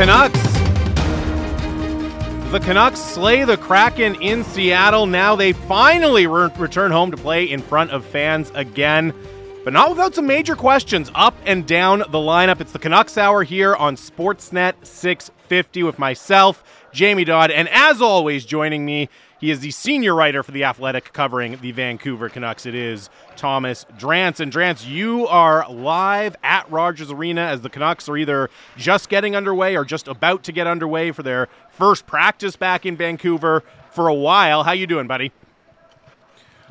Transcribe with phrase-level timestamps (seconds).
[0.00, 0.42] Canucks.
[2.52, 5.04] The Canucks slay the Kraken in Seattle.
[5.04, 9.12] Now they finally re- return home to play in front of fans again,
[9.62, 12.62] but not without some major questions up and down the lineup.
[12.62, 18.46] It's the Canucks Hour here on Sportsnet 650 with myself, Jamie Dodd, and as always,
[18.46, 22.66] joining me he is the senior writer for The Athletic covering the Vancouver Canucks.
[22.66, 24.38] It is Thomas Drance.
[24.38, 29.34] And Drance, you are live at Rogers Arena as the Canucks are either just getting
[29.34, 34.08] underway or just about to get underway for their first practice back in Vancouver for
[34.08, 34.62] a while.
[34.62, 35.32] How you doing, buddy?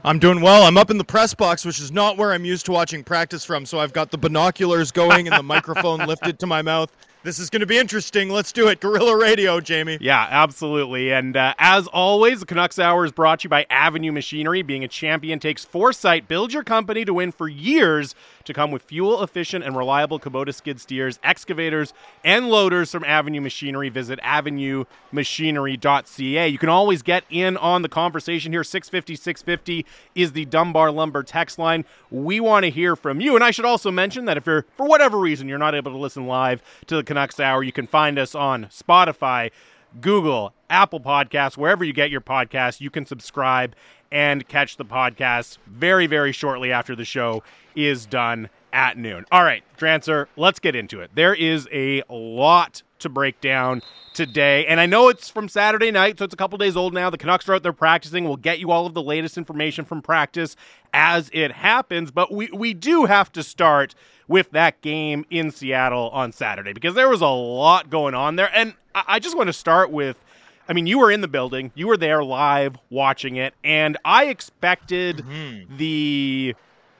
[0.04, 0.64] I'm doing well.
[0.64, 3.44] I'm up in the press box, which is not where I'm used to watching practice
[3.44, 3.66] from.
[3.66, 6.92] So I've got the binoculars going and the microphone lifted to my mouth.
[7.22, 8.30] This is going to be interesting.
[8.30, 8.80] Let's do it.
[8.80, 9.98] Guerrilla Radio, Jamie.
[10.00, 11.12] Yeah, absolutely.
[11.12, 14.62] And uh, as always, the Canucks Hour is brought to you by Avenue Machinery.
[14.62, 16.30] Being a champion takes foresight.
[16.30, 20.54] Build your company to win for years to come with fuel efficient and reliable Kubota
[20.54, 23.90] skid steers, excavators, and loaders from Avenue Machinery.
[23.90, 26.48] Visit avenuemachinery.ca.
[26.48, 28.64] You can always get in on the conversation here.
[28.64, 31.84] 650 650 is the Dunbar Lumber text line.
[32.10, 33.36] We want to hear from you.
[33.36, 35.98] And I should also mention that if you're, for whatever reason, you're not able to
[35.98, 37.64] listen live to the Canucks Hour.
[37.64, 39.50] You can find us on Spotify,
[40.00, 42.80] Google, Apple Podcasts, wherever you get your podcasts.
[42.80, 43.76] You can subscribe
[44.12, 47.42] and catch the podcast very, very shortly after the show
[47.76, 49.26] is done at noon.
[49.32, 51.10] All right, Drancer, let's get into it.
[51.16, 53.82] There is a lot to break down
[54.14, 54.66] today.
[54.66, 57.10] And I know it's from Saturday night, so it's a couple days old now.
[57.10, 58.26] The Canucks are out there practicing.
[58.26, 60.56] We'll get you all of the latest information from practice
[60.94, 62.12] as it happens.
[62.12, 63.96] But we, we do have to start
[64.28, 68.50] with that game in Seattle on Saturday because there was a lot going on there.
[68.54, 70.24] And I just want to start with
[70.70, 74.26] I mean, you were in the building, you were there live watching it, and I
[74.26, 75.78] expected mm-hmm.
[75.78, 76.56] the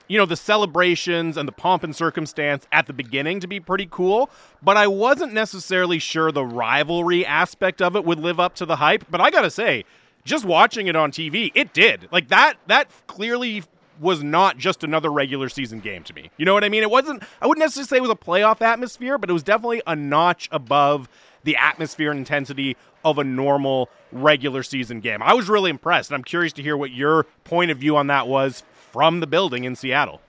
[0.10, 3.88] you know, the celebrations and the pomp and circumstance at the beginning to be pretty
[3.90, 4.30] cool,
[4.62, 8.78] but I wasn't necessarily sure the rivalry aspect of it would live up to the
[8.78, 9.06] hype.
[9.10, 9.86] But I gotta say,
[10.26, 12.10] just watching it on TV, it did.
[12.12, 13.64] Like that that clearly
[14.00, 16.32] was not just another regular season game to me.
[16.38, 16.84] You know what I mean?
[16.84, 19.84] It wasn't I wouldn't necessarily say it was a playoff atmosphere, but it was definitely
[19.86, 21.08] a notch above
[21.44, 22.76] the atmosphere and intensity
[23.06, 25.22] of a normal regular season game.
[25.22, 28.08] I was really impressed, and I'm curious to hear what your point of view on
[28.08, 30.22] that was from the building in Seattle.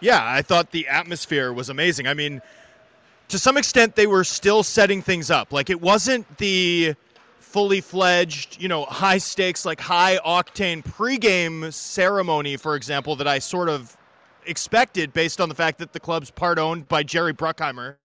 [0.00, 2.06] Yeah, I thought the atmosphere was amazing.
[2.06, 2.40] I mean,
[3.28, 5.52] to some extent, they were still setting things up.
[5.52, 6.94] Like, it wasn't the
[7.40, 13.38] fully fledged, you know, high stakes, like high octane pregame ceremony, for example, that I
[13.38, 13.96] sort of
[14.46, 17.96] expected based on the fact that the club's part owned by Jerry Bruckheimer,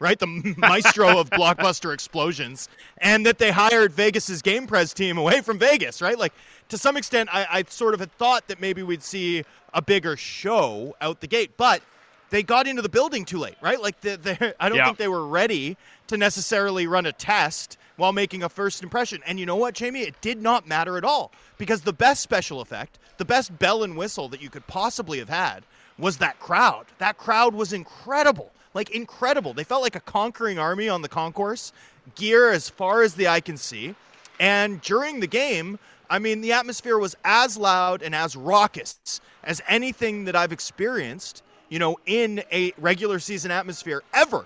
[0.00, 0.18] right?
[0.18, 2.68] The maestro of blockbuster explosions,
[2.98, 6.18] and that they hired Vegas's game press team away from Vegas, right?
[6.18, 6.32] Like,
[6.68, 10.16] to some extent, I, I sort of had thought that maybe we'd see a bigger
[10.16, 11.82] show out the gate, but
[12.30, 13.80] they got into the building too late, right?
[13.80, 14.86] Like, the, I don't yeah.
[14.86, 15.76] think they were ready
[16.08, 19.22] to necessarily run a test while making a first impression.
[19.26, 20.00] And you know what, Jamie?
[20.00, 23.96] It did not matter at all because the best special effect, the best bell and
[23.96, 25.64] whistle that you could possibly have had
[25.98, 26.86] was that crowd.
[26.98, 28.50] That crowd was incredible.
[28.74, 29.54] Like, incredible.
[29.54, 31.72] They felt like a conquering army on the concourse,
[32.16, 33.94] gear as far as the eye can see.
[34.40, 35.78] And during the game,
[36.10, 41.42] I mean, the atmosphere was as loud and as raucous as anything that I've experienced,
[41.68, 44.44] you know, in a regular season atmosphere ever,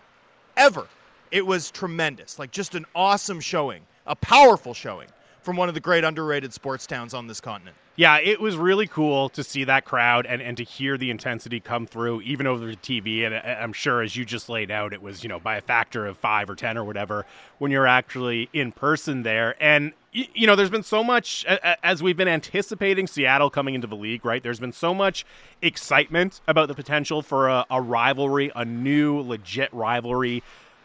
[0.57, 0.87] ever.
[1.31, 2.39] It was tremendous.
[2.39, 5.09] Like just an awesome showing, a powerful showing
[5.43, 7.77] from one of the great underrated sports towns on this continent.
[7.99, 11.59] Yeah, it was really cool to see that crowd and, and to hear the intensity
[11.59, 13.27] come through, even over the TV.
[13.27, 15.61] And uh, I'm sure, as you just laid out, it was, you know, by a
[15.61, 17.27] factor of five or 10 or whatever
[17.59, 19.57] when you're actually in person there.
[19.61, 21.45] And, you know, there's been so much,
[21.83, 24.45] as we've been anticipating Seattle coming into the league, right?
[24.45, 25.27] There's been so much
[25.61, 30.45] excitement about the potential for a, a rivalry, a new legit rivalry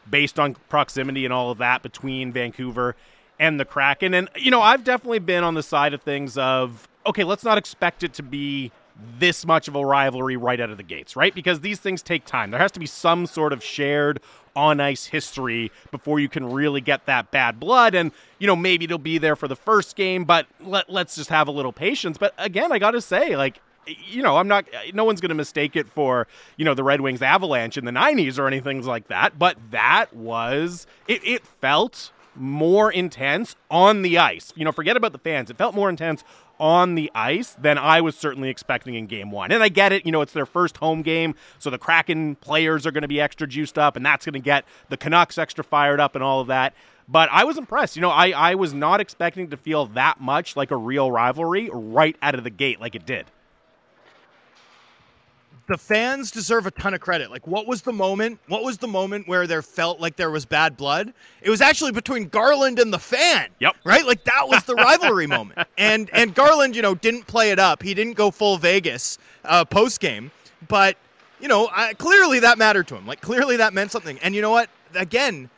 [0.09, 2.95] based on proximity and all of that between Vancouver
[3.37, 4.15] and the Kraken.
[4.15, 7.57] And, you know, I've definitely been on the side of things of, okay, let's not
[7.57, 8.71] expect it to be
[9.19, 11.33] this much of a rivalry right out of the gates, right?
[11.33, 12.51] Because these things take time.
[12.51, 14.19] There has to be some sort of shared
[14.55, 17.95] on ice history before you can really get that bad blood.
[17.95, 21.29] And, you know, maybe it'll be there for the first game, but let, let's just
[21.29, 22.17] have a little patience.
[22.17, 25.35] But again, I got to say, like, you know, I'm not, no one's going to
[25.35, 29.07] mistake it for, you know, the Red Wings avalanche in the 90s or anything like
[29.07, 29.37] that.
[29.37, 34.53] But that was, it, it felt more intense on the ice.
[34.55, 35.49] You know, forget about the fans.
[35.49, 36.23] It felt more intense
[36.59, 39.51] on the ice than I was certainly expecting in game one.
[39.51, 42.85] And I get it, you know, it's their first home game, so the Kraken players
[42.85, 45.63] are going to be extra juiced up, and that's going to get the Canucks extra
[45.63, 46.73] fired up and all of that.
[47.07, 47.95] But I was impressed.
[47.95, 51.69] You know, I, I was not expecting to feel that much like a real rivalry
[51.71, 53.25] right out of the gate like it did.
[55.67, 57.31] The fans deserve a ton of credit.
[57.31, 58.39] Like, what was the moment?
[58.47, 61.13] What was the moment where there felt like there was bad blood?
[61.41, 63.47] It was actually between Garland and the fan.
[63.59, 63.77] Yep.
[63.85, 64.05] Right.
[64.05, 65.65] Like that was the rivalry moment.
[65.77, 67.81] And and Garland, you know, didn't play it up.
[67.81, 70.31] He didn't go full Vegas uh, post game,
[70.67, 70.97] but
[71.39, 73.05] you know, I, clearly that mattered to him.
[73.07, 74.19] Like clearly that meant something.
[74.19, 74.69] And you know what?
[74.95, 75.49] Again,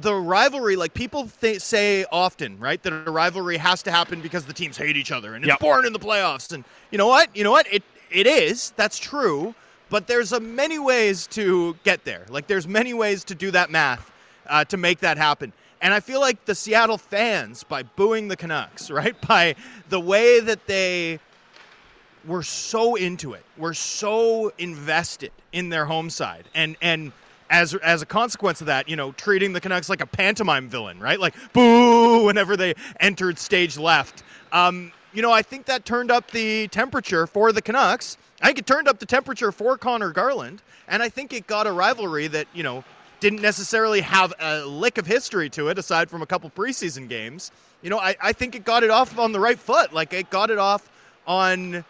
[0.00, 4.44] the rivalry, like people th- say often, right, that a rivalry has to happen because
[4.46, 5.60] the teams hate each other and it's Yep.
[5.60, 6.52] born in the playoffs.
[6.52, 7.34] And you know what?
[7.36, 7.66] You know what?
[7.72, 7.82] It
[8.12, 8.72] it is.
[8.76, 9.54] That's true.
[9.90, 12.24] But there's a many ways to get there.
[12.30, 14.10] Like there's many ways to do that math
[14.46, 15.52] uh, to make that happen.
[15.82, 19.56] And I feel like the Seattle fans, by booing the Canucks, right, by
[19.88, 21.18] the way that they
[22.24, 27.12] were so into it, were so invested in their home side, and and
[27.50, 31.00] as as a consequence of that, you know, treating the Canucks like a pantomime villain,
[31.00, 31.18] right?
[31.18, 34.22] Like boo whenever they entered stage left.
[34.52, 38.16] Um, you know, I think that turned up the temperature for the Canucks.
[38.40, 41.66] I think it turned up the temperature for Conor Garland, and I think it got
[41.66, 42.84] a rivalry that you know
[43.20, 47.52] didn't necessarily have a lick of history to it aside from a couple preseason games.
[47.80, 49.92] You know, I, I think it got it off on the right foot.
[49.92, 50.90] Like it got it off
[51.26, 51.84] on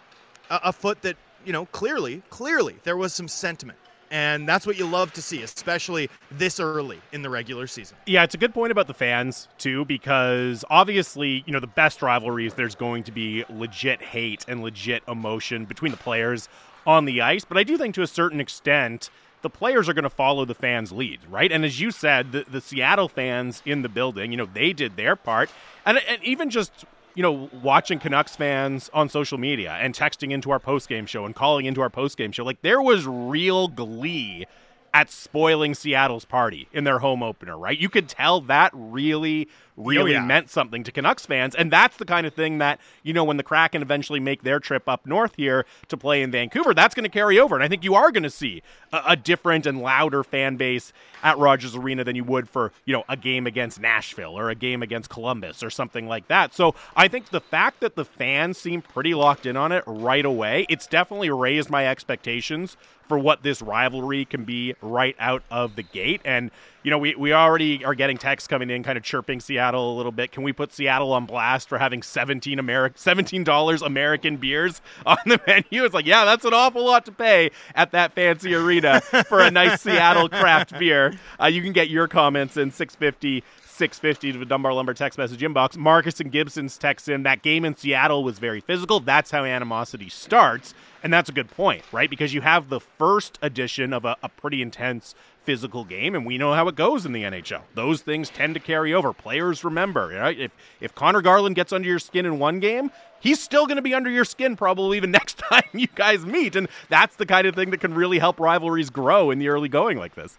[0.50, 3.78] a, a foot that you know clearly, clearly there was some sentiment,
[4.12, 7.96] and that's what you love to see, especially this early in the regular season.
[8.06, 12.02] Yeah, it's a good point about the fans too, because obviously, you know, the best
[12.02, 16.48] rivalries there's going to be legit hate and legit emotion between the players
[16.86, 17.44] on the ice.
[17.44, 19.08] But I do think to a certain extent,
[19.40, 21.50] the players are going to follow the fans' lead, right?
[21.50, 24.96] And as you said, the, the Seattle fans in the building, you know, they did
[24.96, 25.50] their part,
[25.84, 30.50] and, and even just you know, watching Canucks fans on social media and texting into
[30.50, 33.68] our post game show and calling into our post game show, like there was real
[33.68, 34.46] glee
[34.94, 37.78] at spoiling Seattle's party in their home opener, right?
[37.78, 40.24] You could tell that really, really oh, yeah.
[40.24, 41.54] meant something to Canucks fans.
[41.54, 44.60] And that's the kind of thing that, you know, when the Kraken eventually make their
[44.60, 47.54] trip up north here to play in Vancouver, that's going to carry over.
[47.54, 50.92] And I think you are going to see a, a different and louder fan base
[51.22, 54.54] at Rogers Arena than you would for, you know, a game against Nashville or a
[54.54, 56.54] game against Columbus or something like that.
[56.54, 60.24] So I think the fact that the fans seem pretty locked in on it right
[60.24, 62.76] away, it's definitely raised my expectations
[63.08, 66.20] for what this rivalry can be right out of the gate.
[66.24, 66.50] And,
[66.82, 69.96] you know, we, we already are getting texts coming in kind of chirping Seattle a
[69.96, 70.32] little bit.
[70.32, 75.40] Can we put Seattle on blast for having 17 Ameri- $17 American beers on the
[75.46, 75.84] menu?
[75.84, 79.50] It's like, yeah, that's an awful lot to pay at that fancy arena for a
[79.50, 81.14] nice Seattle craft beer.
[81.40, 85.40] Uh, you can get your comments in 650 650 to the Dunbar Lumber text message
[85.40, 85.76] inbox.
[85.76, 89.00] Marcus and Gibson's text in that game in Seattle was very physical.
[89.00, 90.74] That's how animosity starts.
[91.02, 92.08] And that's a good point, right?
[92.08, 96.38] Because you have the first edition of a, a pretty intense physical game, and we
[96.38, 97.62] know how it goes in the NHL.
[97.74, 99.12] Those things tend to carry over.
[99.12, 100.38] Players remember, right?
[100.38, 102.90] If if Conor Garland gets under your skin in one game,
[103.20, 106.56] he's still going to be under your skin probably even next time you guys meet,
[106.56, 109.68] and that's the kind of thing that can really help rivalries grow in the early
[109.68, 110.36] going like this.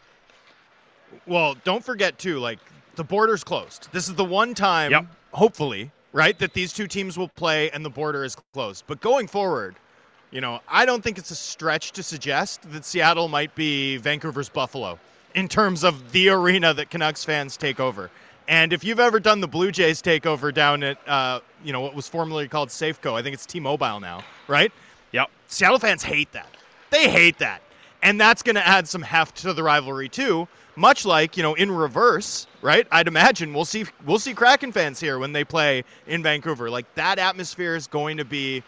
[1.26, 2.60] Well, don't forget too, like
[2.96, 3.90] the border's closed.
[3.92, 5.06] This is the one time, Yep.
[5.32, 8.84] hopefully, right, that these two teams will play and the border is closed.
[8.88, 9.76] But going forward,
[10.34, 14.50] you know, I don't think it's a stretch to suggest that Seattle might be Vancouver's
[14.50, 14.98] Buffalo
[15.36, 18.10] in terms of the arena that Canucks fans take over.
[18.48, 21.94] And if you've ever done the Blue Jays takeover down at, uh, you know, what
[21.94, 24.72] was formerly called Safeco, I think it's T-Mobile now, right?
[25.12, 25.30] Yep.
[25.48, 26.50] Seattle fans hate that.
[26.90, 27.62] They hate that.
[28.02, 31.54] And that's going to add some heft to the rivalry too, much like, you know,
[31.54, 32.88] in reverse, right?
[32.92, 36.72] I'd imagine we'll see we'll see Kraken fans here when they play in Vancouver.
[36.72, 38.64] Like that atmosphere is going to be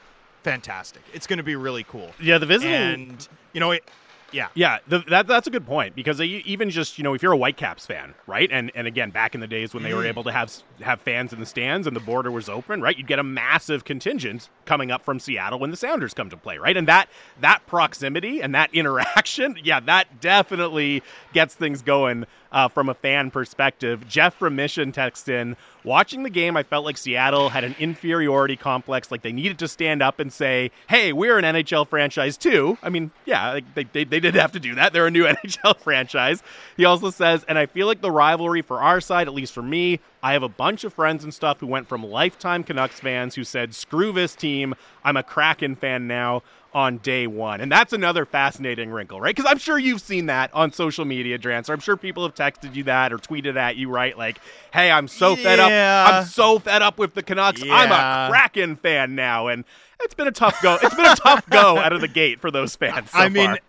[0.46, 1.02] fantastic.
[1.14, 2.12] It's going to be really cool.
[2.22, 3.84] Yeah, the visiting And, you know, it,
[4.32, 4.50] yeah.
[4.54, 7.32] Yeah, the, that that's a good point because they, even just you know if you're
[7.32, 10.10] a Whitecaps fan, right, and and again back in the days when they were mm-hmm.
[10.10, 13.08] able to have have fans in the stands and the border was open, right, you'd
[13.08, 16.76] get a massive contingent coming up from Seattle when the Sounders come to play, right,
[16.76, 17.08] and that
[17.40, 21.02] that proximity and that interaction, yeah, that definitely
[21.34, 22.26] gets things going
[22.56, 24.08] uh, from a fan perspective.
[24.08, 25.58] Jeff from Mission texts in.
[25.84, 29.12] Watching the game, I felt like Seattle had an inferiority complex.
[29.12, 32.90] Like they needed to stand up and say, "Hey, we're an NHL franchise too." I
[32.90, 34.94] mean, yeah, they, they they did have to do that.
[34.94, 36.42] They're a new NHL franchise.
[36.76, 39.62] He also says, and I feel like the rivalry for our side, at least for
[39.62, 43.36] me, I have a bunch of friends and stuff who went from lifetime Canucks fans
[43.36, 44.74] who said, "Screw this team.
[45.04, 46.42] I'm a Kraken fan now."
[46.76, 47.62] On day one.
[47.62, 49.34] And that's another fascinating wrinkle, right?
[49.34, 51.70] Because I'm sure you've seen that on social media, Drance.
[51.70, 54.18] I'm sure people have texted you that or tweeted at you, right?
[54.18, 54.40] Like,
[54.74, 55.72] hey, I'm so fed up.
[55.72, 57.64] I'm so fed up with the Canucks.
[57.64, 59.48] I'm a Kraken fan now.
[59.48, 59.64] And
[60.02, 60.78] it's been a tough go.
[60.84, 63.10] It's been a tough go out of the gate for those fans.
[63.10, 63.60] so I mean, far.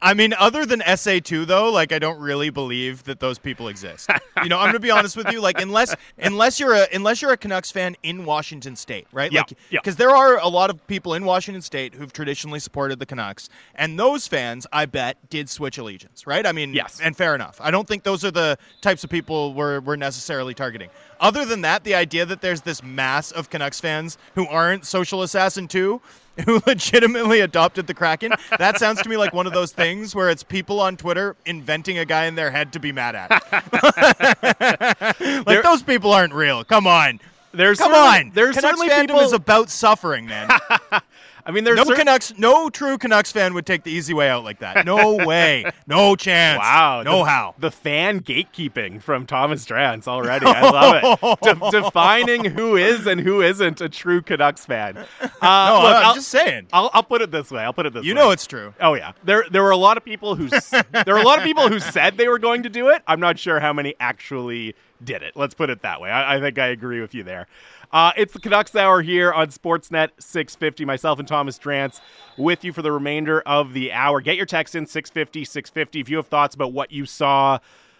[0.00, 4.08] I mean, other than SA2 though, like I don't really believe that those people exist.
[4.42, 5.40] you know, I'm gonna be honest with you.
[5.40, 9.32] Like unless unless you're a unless you're a Canucks fan in Washington State, right?
[9.32, 9.80] Yeah, Like yeah.
[9.80, 13.48] because there are a lot of people in Washington State who've traditionally supported the Canucks,
[13.74, 16.46] and those fans, I bet, did switch allegiance, right?
[16.46, 17.00] I mean, Yes.
[17.02, 17.60] and fair enough.
[17.60, 20.90] I don't think those are the types of people we're we're necessarily targeting.
[21.20, 25.22] Other than that, the idea that there's this mass of Canucks fans who aren't Social
[25.22, 26.00] Assassin 2
[26.46, 30.30] who legitimately adopted the Kraken, that sounds to me like one of those things where
[30.30, 33.30] it's people on Twitter inventing a guy in their head to be mad at.
[35.20, 36.64] like There- those people aren't real.
[36.64, 37.20] Come on.
[37.52, 38.30] There's Come on.
[38.34, 39.20] There's Canucks certainly fandom people.
[39.20, 40.48] is about suffering, man.
[41.48, 44.28] I mean, there's no cer- Canucks, no true Canucks fan would take the easy way
[44.28, 44.84] out like that.
[44.84, 45.64] No way.
[45.86, 46.58] No chance.
[46.60, 47.02] Wow.
[47.02, 47.54] No the, how.
[47.58, 50.44] The fan gatekeeping from Thomas Drance already.
[50.46, 51.40] I love it.
[51.40, 54.98] De- defining who is and who isn't a true Canucks fan.
[55.40, 56.66] Uh, No, look, I'm I'll, just saying.
[56.72, 57.62] I'll, I'll put it this way.
[57.62, 58.20] I'll put it this You way.
[58.20, 58.74] You know it's true.
[58.80, 61.38] Oh yeah, there there were a lot of people who s- there were a lot
[61.38, 63.02] of people who said they were going to do it.
[63.06, 65.36] I'm not sure how many actually did it.
[65.36, 66.10] Let's put it that way.
[66.10, 67.46] I, I think I agree with you there.
[67.92, 70.84] Uh, it's the Canucks Hour here on Sportsnet 650.
[70.84, 72.00] Myself and Thomas Drance
[72.36, 74.20] with you for the remainder of the hour.
[74.20, 77.58] Get your text in 650 650 if you have thoughts about what you saw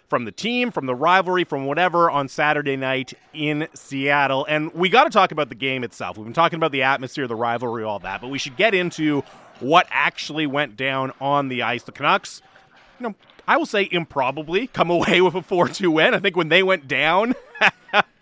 [0.09, 4.45] from the team, from the rivalry, from whatever on Saturday night in Seattle.
[4.49, 6.17] And we got to talk about the game itself.
[6.17, 9.23] We've been talking about the atmosphere, the rivalry, all that, but we should get into
[9.59, 11.83] what actually went down on the ice.
[11.83, 12.41] The Canucks,
[12.99, 13.15] you know,
[13.49, 16.13] I will say improbably come away with a 4 2 win.
[16.13, 17.33] I think when they went down,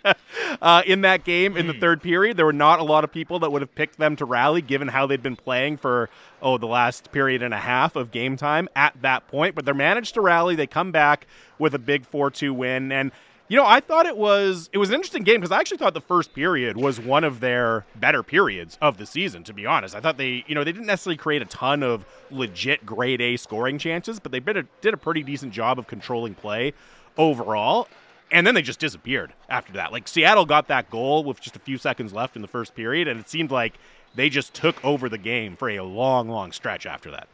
[0.62, 2.38] uh, in that game in the third period.
[2.38, 4.88] There were not a lot of people that would have picked them to rally, given
[4.88, 6.10] how they'd been playing for
[6.42, 9.54] oh the last period and a half of game time at that point.
[9.54, 10.56] But they managed to rally.
[10.56, 11.28] They come back
[11.60, 13.12] with a big four-two win, and
[13.48, 15.94] you know I thought it was it was an interesting game because I actually thought
[15.94, 19.44] the first period was one of their better periods of the season.
[19.44, 22.06] To be honest, I thought they you know they didn't necessarily create a ton of
[22.30, 25.88] legit grade A scoring chances, but they did a, did a pretty decent job of
[25.88, 26.74] controlling play
[27.18, 27.88] overall.
[28.30, 29.94] And then they just disappeared after that.
[29.94, 33.08] Like Seattle got that goal with just a few seconds left in the first period,
[33.08, 33.76] and it seemed like
[34.16, 37.30] they just took over the game for a long, long stretch after that.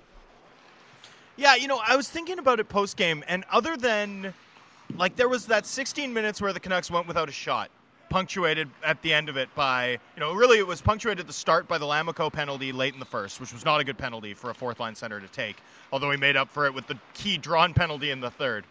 [1.36, 4.36] Yeah, you know, I was thinking about it post game, and other than
[4.98, 7.70] like there was that 16 minutes where the Canucks went without a shot,
[8.10, 11.34] punctuated at the end of it by you know really it was punctuated at the
[11.34, 14.34] start by the Lammikko penalty late in the first, which was not a good penalty
[14.34, 15.58] for a fourth line center to take,
[15.92, 18.66] although he made up for it with the key drawn penalty in the third,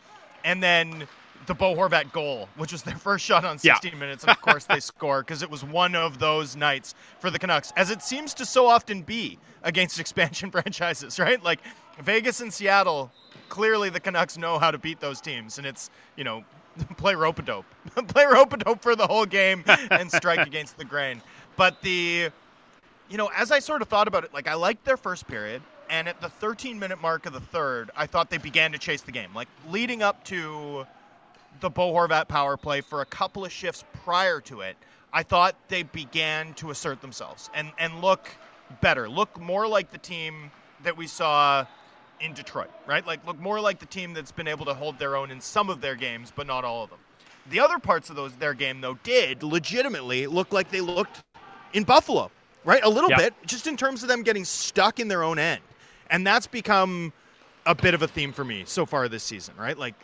[0.45, 1.07] and then
[1.47, 3.75] the Bo Horvat goal, which was their first shot on Yeah.
[3.75, 7.31] 16 minutes, and of course they score because it was one of those nights for
[7.31, 11.43] the Canucks, as it seems to so often be against expansion franchises, right?
[11.43, 11.59] Like
[12.01, 13.11] Vegas and Seattle,
[13.53, 16.43] clearly the Canucks know how to beat those teams, and it's you know
[16.97, 17.67] play rope a dope,
[18.09, 21.21] play rope a dope for the whole game and strike against the grain.
[21.57, 22.31] But the
[23.11, 25.61] you know, as I sort of thought about it, like I liked their first period,
[25.91, 29.03] and at the 13 minute mark of the third, I thought they began to chase
[29.03, 29.35] the game.
[29.35, 30.87] Like leading up to
[31.61, 34.79] the Bo Horvat power play for a couple of shifts prior to it,
[35.13, 38.31] I thought they began to assert themselves and, and look
[38.81, 40.51] better, look more like the team
[40.85, 41.67] that we saw
[42.23, 43.07] in Detroit, right?
[43.07, 45.69] Like look more like the team that's been able to hold their own in some
[45.69, 46.99] of their games, but not all of them.
[47.51, 51.23] The other parts of those their game though did legitimately look like they looked
[51.73, 52.31] in Buffalo,
[52.65, 52.83] right?
[52.85, 55.61] A little bit, just in terms of them getting stuck in their own end.
[56.11, 57.13] And that's become
[57.67, 59.77] a bit of a theme for me so far this season, right?
[59.77, 59.95] Like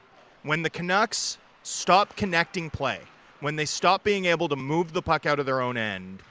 [0.43, 3.01] when the Canucks stop connecting play,
[3.41, 6.23] when they stop being able to move the puck out of their own end,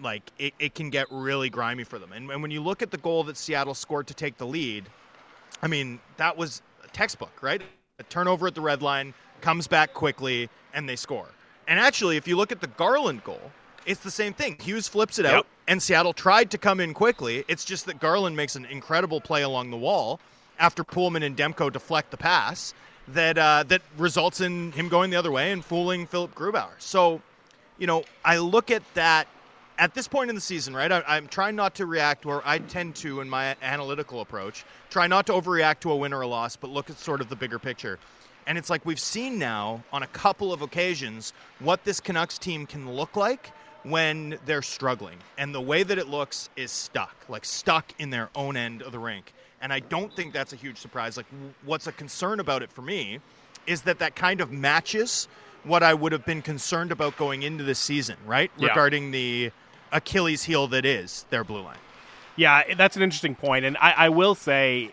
[0.00, 2.12] like it, it can get really grimy for them.
[2.12, 4.88] And, and when you look at the goal that Seattle scored to take the lead,
[5.62, 7.62] I mean, that was a textbook, right?
[7.98, 11.26] A turnover at the red line, comes back quickly, and they score.
[11.68, 13.50] And actually, if you look at the Garland goal,
[13.86, 14.56] it's the same thing.
[14.60, 15.34] Hughes flips it Yep.
[15.34, 17.44] out, and Seattle tried to come in quickly.
[17.48, 20.20] It's just that Garland makes an incredible play along the wall
[20.58, 22.74] after Pullman and Demko deflect the pass
[23.08, 26.72] that uh, that results in him going the other way and fooling Philipp Grubauer.
[26.78, 27.22] So,
[27.78, 29.26] you know, I look at that
[29.80, 30.92] at this point in the season, right?
[30.92, 35.06] I, I'm trying not to react, where I tend to in my analytical approach, try
[35.06, 37.36] not to overreact to a win or a loss, but look at sort of the
[37.36, 37.98] bigger picture.
[38.46, 42.66] And it's like we've seen now on a couple of occasions what this Canucks team
[42.66, 45.16] can look like when they're struggling.
[45.38, 48.92] And the way that it looks is stuck, like stuck in their own end of
[48.92, 49.32] the rink.
[49.62, 51.16] And I don't think that's a huge surprise.
[51.16, 51.26] Like,
[51.64, 53.20] what's a concern about it for me
[53.66, 55.28] is that that kind of matches
[55.64, 58.50] what I would have been concerned about going into this season, right?
[58.58, 58.68] Yeah.
[58.68, 59.52] Regarding the
[59.92, 61.78] Achilles heel that is their blue line.
[62.36, 64.92] Yeah, that's an interesting point, and I, I will say,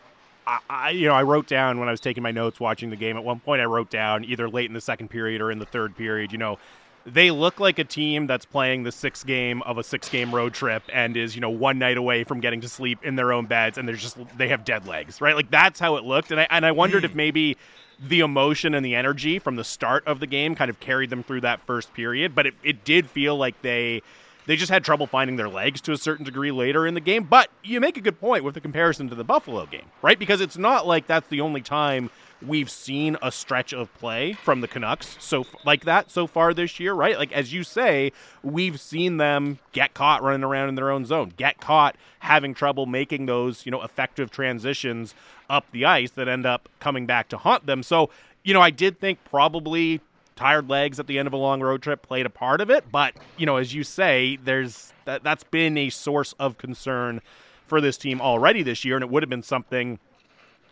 [0.70, 3.18] I, you know I wrote down when I was taking my notes watching the game.
[3.18, 5.66] At one point, I wrote down either late in the second period or in the
[5.66, 6.32] third period.
[6.32, 6.58] You know,
[7.06, 10.54] they look like a team that's playing the sixth game of a six game road
[10.54, 13.46] trip and is, you know, one night away from getting to sleep in their own
[13.46, 15.36] beds and they're just they have dead legs, right?
[15.36, 16.32] Like that's how it looked.
[16.32, 17.06] And I and I wondered mm.
[17.06, 17.58] if maybe
[18.00, 21.24] the emotion and the energy from the start of the game kind of carried them
[21.24, 24.04] through that first period, but it, it did feel like they
[24.48, 27.26] they just had trouble finding their legs to a certain degree later in the game.
[27.26, 30.18] But you make a good point with the comparison to the Buffalo game, right?
[30.18, 32.10] Because it's not like that's the only time
[32.46, 36.80] we've seen a stretch of play from the Canucks so like that so far this
[36.80, 37.18] year, right?
[37.18, 38.12] Like as you say,
[38.44, 42.86] we've seen them get caught running around in their own zone, get caught having trouble
[42.86, 45.14] making those, you know, effective transitions
[45.50, 47.84] up the ice that end up coming back to haunt them.
[47.84, 48.10] So,
[48.44, 50.02] you know, I did think probably
[50.38, 52.86] tired legs at the end of a long road trip played a part of it.
[52.92, 57.22] But you know, as you say, there's that that's been a source of concern
[57.66, 60.00] for this team already this year, and it would have been something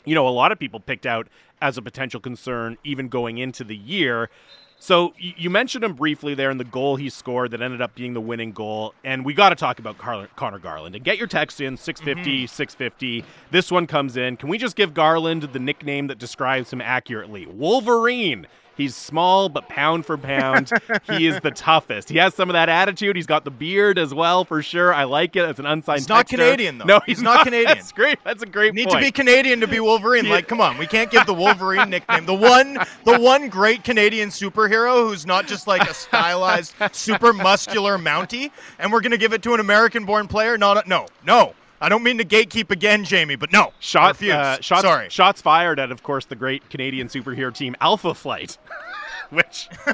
[0.05, 1.27] you know a lot of people picked out
[1.61, 4.29] as a potential concern even going into the year.
[4.77, 8.13] So you mentioned him briefly there in the goal he scored that ended up being
[8.13, 11.27] the winning goal, and we got to talk about Car- Conor Garland and get your
[11.27, 12.45] text in 650 mm-hmm.
[12.45, 13.25] 650.
[13.51, 14.37] This one comes in.
[14.37, 17.45] Can we just give Garland the nickname that describes him accurately?
[17.45, 18.47] Wolverine.
[18.77, 20.71] He's small, but pound for pound,
[21.05, 22.09] he is the toughest.
[22.09, 23.15] He has some of that attitude.
[23.15, 24.93] He's got the beard as well, for sure.
[24.93, 25.47] I like it.
[25.47, 25.99] It's an unsigned.
[25.99, 26.37] He's not texture.
[26.37, 26.85] Canadian though.
[26.85, 27.77] No, he's, he's not, not, Canadian.
[27.77, 28.19] That's great.
[28.23, 28.67] That's a great.
[28.67, 28.99] You need point.
[28.99, 30.27] to be Canadian to be Wolverine.
[30.27, 32.25] like, come on, we can't give the Wolverine nickname.
[32.25, 37.97] The one, the one great Canadian superhero who's not just like a stylized, super muscular
[37.97, 40.57] Mountie, and we're gonna give it to an American-born player.
[40.57, 41.53] Not, no, no.
[41.85, 43.71] I don't mean to gatekeep again, Jamie, but no.
[43.79, 45.07] Shots, uh, shots, Sorry.
[45.09, 48.57] shots fired at, of course, the great Canadian superhero team Alpha Flight.
[49.29, 49.69] which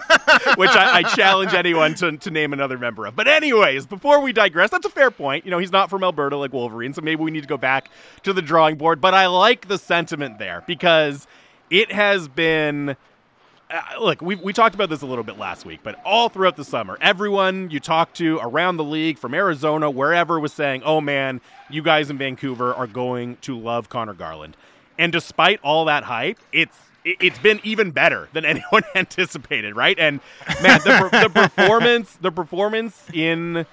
[0.55, 3.17] which I, I, challenge anyone to, to name another member of.
[3.17, 5.43] But anyways, before we digress, that's a fair point.
[5.43, 7.89] You know, he's not from Alberta like Wolverine, so maybe we need to go back
[8.23, 9.01] to the drawing board.
[9.01, 11.27] But I like the sentiment there because
[11.69, 12.95] it has been.
[13.71, 16.57] Uh, look, we, we talked about this a little bit last week, but all throughout
[16.57, 20.99] the summer, everyone you talked to around the league, from Arizona, wherever, was saying, oh
[20.99, 24.57] man, you guys in Vancouver are going to love Conor Garland.
[24.97, 29.97] And despite all that hype, it's it's been even better than anyone anticipated, right?
[29.97, 30.19] And
[30.61, 33.65] man, the, the performance, the performance in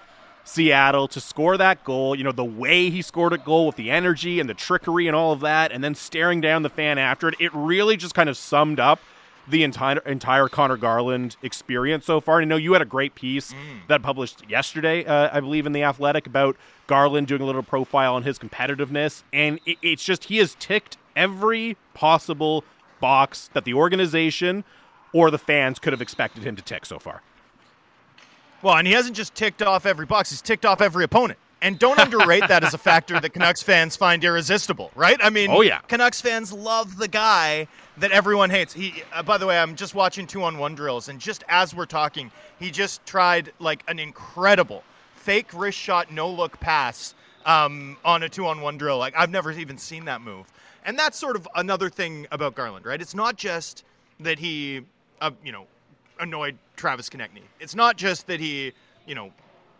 [0.45, 3.91] Seattle to score that goal, you know, the way he scored a goal with the
[3.91, 7.29] energy and the trickery and all of that, and then staring down the fan after
[7.29, 9.01] it, it really just kind of summed up
[9.49, 12.41] the entire entire Conor Garland experience so far.
[12.41, 13.87] And I know you had a great piece mm.
[13.89, 16.57] that published yesterday, uh, I believe, in the Athletic about
[16.87, 20.97] Garland doing a little profile on his competitiveness, and it, it's just he has ticked
[21.17, 22.65] every possible
[23.01, 24.65] box that the organization
[25.13, 27.23] or the fans could have expected him to tick so far.
[28.61, 31.39] Well, and he hasn't just ticked off every box, he's ticked off every opponent.
[31.61, 35.19] And don't underrate that as a factor that Canucks fans find irresistible, right?
[35.21, 35.81] I mean, oh, yeah.
[35.81, 37.67] Canucks fans love the guy
[37.97, 38.73] that everyone hates.
[38.73, 41.75] He, uh, by the way, I'm just watching two on one drills, and just as
[41.75, 47.97] we're talking, he just tried like an incredible fake wrist shot, no look pass um,
[48.05, 48.99] on a two on one drill.
[48.99, 50.47] Like I've never even seen that move.
[50.85, 53.01] And that's sort of another thing about Garland, right?
[53.01, 53.85] It's not just
[54.21, 54.83] that he,
[55.21, 55.67] uh, you know,
[56.21, 57.43] annoyed Travis Konecny.
[57.61, 58.73] It's not just that he,
[59.07, 59.33] you know,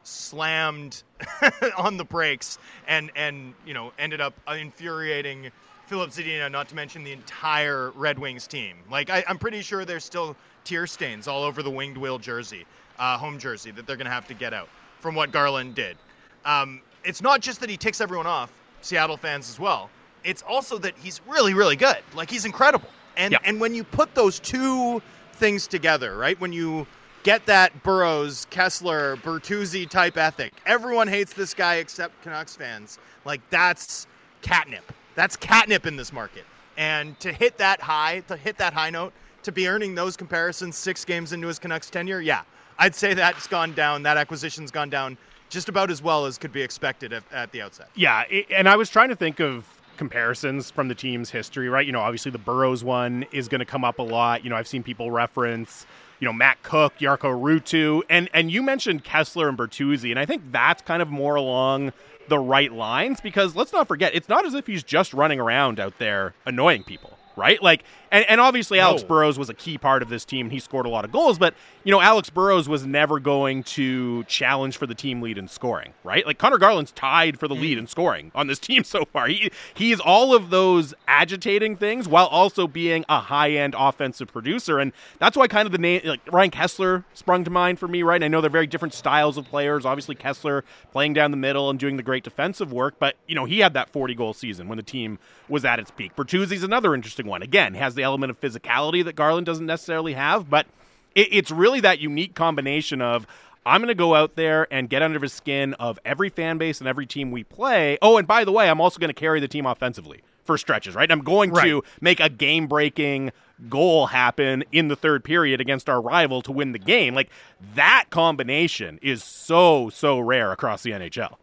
[0.09, 1.03] slammed
[1.79, 5.51] on the brakes and and you know ended up infuriating
[5.87, 8.77] Filip Zadina, not to mention the entire Red Wings team.
[8.91, 12.67] Like I, am pretty sure there's still tear stains all over the winged wheel jersey,
[12.99, 14.69] uh, home jersey that they're going to have to get out
[15.01, 15.97] from what Garland did.
[16.45, 19.89] Um, it's not just that he ticks everyone off, Seattle fans as well
[20.25, 21.99] it's also that he's really, really good.
[22.15, 22.89] Like he's incredible.
[23.17, 23.39] And yeah.
[23.45, 26.39] and when you put those two things together, right?
[26.41, 26.87] When you
[27.29, 32.99] get that Burrows, Kesler, Bertuzzi type ethic, everyone hates this guy except Canucks fans.
[33.27, 34.07] Like that's
[34.41, 34.91] catnip.
[35.15, 36.47] That's catnip in this market.
[36.79, 39.13] And to hit that high, to hit that high note,
[39.43, 42.45] to be earning those comparisons six games into his Canucks tenure, yeah,
[42.79, 44.05] I'd say that's gone down.
[44.05, 45.19] That acquisition's gone down
[45.51, 47.91] just about as well as could be expected at, at the outset.
[47.95, 49.67] Yeah, and I was trying to think of
[49.99, 51.85] comparisons from the team's history, right?
[51.85, 54.45] You know, obviously the Burrows one is going to come up a lot.
[54.45, 55.85] You know, I've seen people reference,
[56.21, 60.27] you know, Matt Cooke, Jarkko Ruutu, and and you mentioned Kesler and Bertuzzi, and I
[60.27, 61.93] think that's kind of more along
[62.29, 65.81] the right lines because let's not forget, it's not as if he's just running around
[65.81, 67.63] out there annoying people right?
[67.63, 69.09] Like, and, and obviously Alex no.
[69.09, 70.51] Burrows was a key part of this team.
[70.51, 74.25] He scored a lot of goals, but you know, Alex Burrows was never going to
[74.25, 76.27] challenge for the team lead in scoring, right?
[76.27, 77.83] Like Conor Garland's tied for the lead mm.
[77.83, 79.29] in scoring on this team so far.
[79.29, 84.79] He he's all of those agitating things while also being a high end offensive producer,
[84.79, 88.03] and that's why kind of the name like Ryan Kesler sprung to mind for me,
[88.03, 88.17] right?
[88.17, 89.85] And I know they're very different styles of players.
[89.85, 93.45] Obviously, Kesler playing down the middle and doing the great defensive work, but you know
[93.45, 95.19] he had that forty goal season when the team
[95.49, 96.15] was at its peak.
[96.17, 97.43] Bertuzzi's another interesting one.
[97.43, 100.67] Again, has the element of physicality that Garland doesn't necessarily have, but
[101.15, 103.27] it, it's really that unique combination of
[103.67, 106.81] I'm going to go out there and get under the skin of every fan base
[106.81, 107.99] and every team we play.
[108.01, 110.95] Oh, and by the way, I'm also going to carry the team offensively for stretches,
[110.95, 111.11] right?
[111.13, 111.65] I'm going Right.
[111.69, 113.33] to make a game breaking
[113.69, 117.15] goal happen in the third period against our rival to win the game.
[117.15, 117.29] Like
[117.75, 121.35] that combination is so, so rare across the NHL.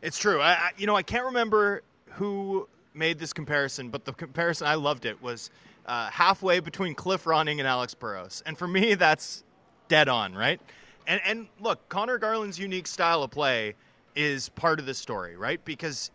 [0.00, 0.40] It's true.
[0.40, 4.74] I, I you know I can't remember who made this comparison, but the comparison I
[4.74, 5.50] loved it was
[5.86, 9.44] uh, halfway between Cliff Ronning and Alex Burrows, and for me that's
[9.88, 10.60] dead on, right?
[11.06, 13.74] And and look, Conor Garland's unique style of play
[14.14, 15.62] is part of the story, right?
[15.64, 16.10] Because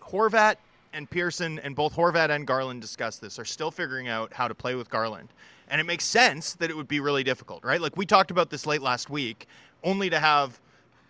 [0.00, 0.56] Horvat
[0.92, 4.54] and Pearson and both Horvat and Garland discussed this are still figuring out how to
[4.54, 5.28] play with Garland.
[5.68, 7.80] And it makes sense that it would be really difficult, right?
[7.80, 9.46] Like we talked about this late last week,
[9.82, 10.60] only to have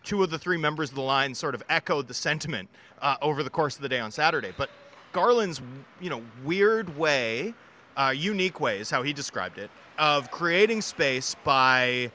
[0.05, 2.69] two of the three members of the line sort of echoed the sentiment
[3.01, 4.53] uh, over the course of the day on Saturday.
[4.57, 4.71] But
[5.13, 5.61] Garland's,
[6.01, 7.55] you know, weird way,
[7.97, 12.11] uh, unique way is how he described it, of creating space by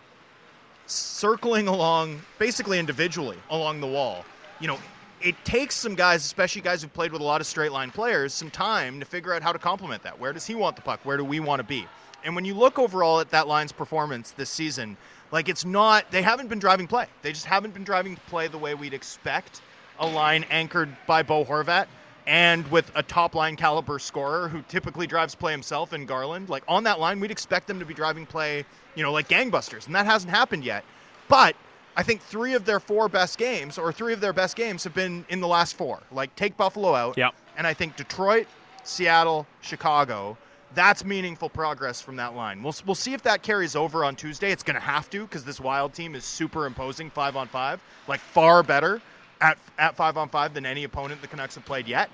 [0.85, 4.25] circling along, basically individually along the wall.
[4.59, 4.79] You know,
[5.21, 8.33] it takes some guys, especially guys who've played with a lot of straight line players,
[8.33, 10.19] some time to figure out how to complement that.
[10.19, 10.99] Where does he want the puck?
[11.03, 11.87] Where do we want to be?
[12.23, 14.97] And when you look overall at that line's performance this season,
[15.31, 17.07] like it's not, they haven't been driving play.
[17.21, 19.61] They just haven't been driving play the way we'd expect
[19.99, 21.87] a line anchored by Bo Horvat
[22.25, 26.47] and with a top line caliber scorer who typically drives play himself in Garland.
[26.47, 28.65] Like on that line, we'd expect them to be driving play,
[28.95, 29.87] you know, like gangbusters.
[29.87, 30.83] And that hasn't happened yet.
[31.27, 31.55] But
[31.97, 34.93] I think three of their four best games, or three of their best games, have
[34.93, 36.01] been in the last four.
[36.11, 37.17] Like take Buffalo out.
[37.17, 37.33] Yep.
[37.57, 38.47] And I think Detroit,
[38.83, 40.37] Seattle, Chicago.
[40.75, 42.61] That's meaningful progress from that line.
[42.61, 44.51] We'll, we'll see if that carries over on Tuesday.
[44.51, 47.81] It's going to have to because this Wild team is super imposing five on five,
[48.07, 49.01] like far better
[49.41, 52.09] at, at five on five than any opponent the Canucks have played yet.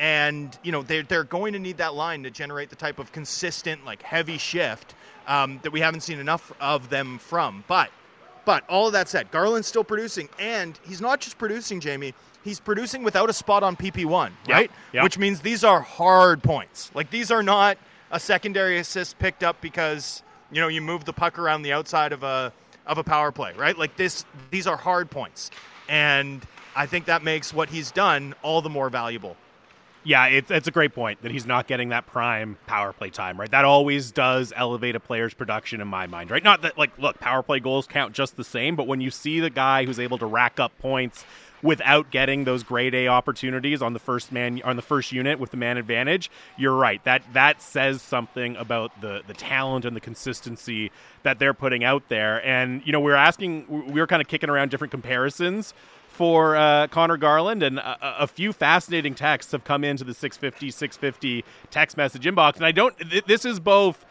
[0.00, 3.12] And, you know, they're, they're going to need that line to generate the type of
[3.12, 4.94] consistent, like heavy shift
[5.28, 7.62] um, that we haven't seen enough of them from.
[7.68, 7.90] But
[8.44, 12.14] but all of that said, Garland's still producing, and he's not just producing, Jamie.
[12.42, 14.70] He's producing without a spot on PP1, Yep, right?
[14.92, 15.02] yep.
[15.04, 16.90] Which means these are hard points.
[16.94, 17.78] Like these are not
[18.10, 22.12] a secondary assist picked up because you know you move the puck around the outside
[22.12, 22.52] of a
[22.86, 23.76] of a power play, right?
[23.78, 25.50] Like this, these are hard points,
[25.88, 29.36] and I think that makes what he's done all the more valuable.
[30.04, 33.40] Yeah, it's it's a great point that he's not getting that prime power play time,
[33.40, 33.50] right?
[33.50, 36.44] That always does elevate a player's production in my mind, right?
[36.44, 39.40] Not that like look, power play goals count just the same, but when you see
[39.40, 41.24] the guy who's able to rack up points
[41.62, 45.50] without getting those grade A opportunities on the first man on the first unit with
[45.50, 47.02] the man advantage, you're right.
[47.04, 52.10] That that says something about the the talent and the consistency that they're putting out
[52.10, 52.44] there.
[52.46, 55.72] And you know, we were asking we were kind of kicking around different comparisons
[56.14, 60.70] for uh, Conor Garland, and a, a few fascinating texts have come into the 650
[60.70, 62.56] 650 text message inbox.
[62.56, 62.96] And I don't.
[62.98, 64.04] Th- this is both.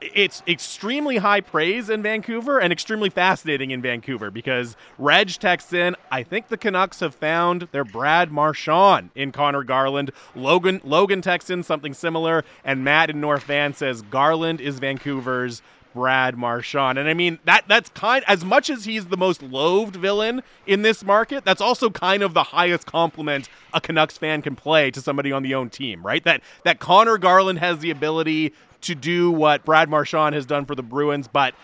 [0.00, 5.96] It's extremely high praise in Vancouver and extremely fascinating in Vancouver because Reg texts in,
[6.10, 10.10] I think the Canucks have found their Brad Marchand in Connor Garland.
[10.34, 15.62] Logan Logan texts in something similar, and Matt in North Van says Garland is Vancouver's
[15.94, 16.98] Brad Marchand.
[16.98, 20.82] And I mean that that's kind as much as he's the most loathed villain in
[20.82, 25.00] this market, that's also kind of the highest compliment a Canucks fan can play to
[25.00, 26.24] somebody on the own team, right?
[26.24, 28.52] That that Conor Garland has the ability
[28.82, 31.54] to do what Brad Marchand has done for the Bruins, but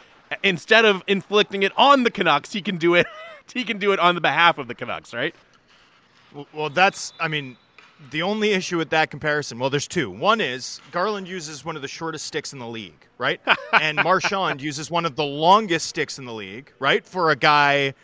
[0.43, 3.07] instead of inflicting it on the Canucks, he can do it
[3.55, 5.35] he can do it on the behalf of the Canucks, right?
[6.35, 7.57] Well, well, that's, I mean,
[8.10, 10.10] the only issue with that comparison, well, there's two.
[10.10, 13.40] One is Garland uses one of the shortest sticks in the league, right?
[13.72, 17.04] and Marchand uses one of the longest sticks in the league, right?
[17.04, 17.94] For a guy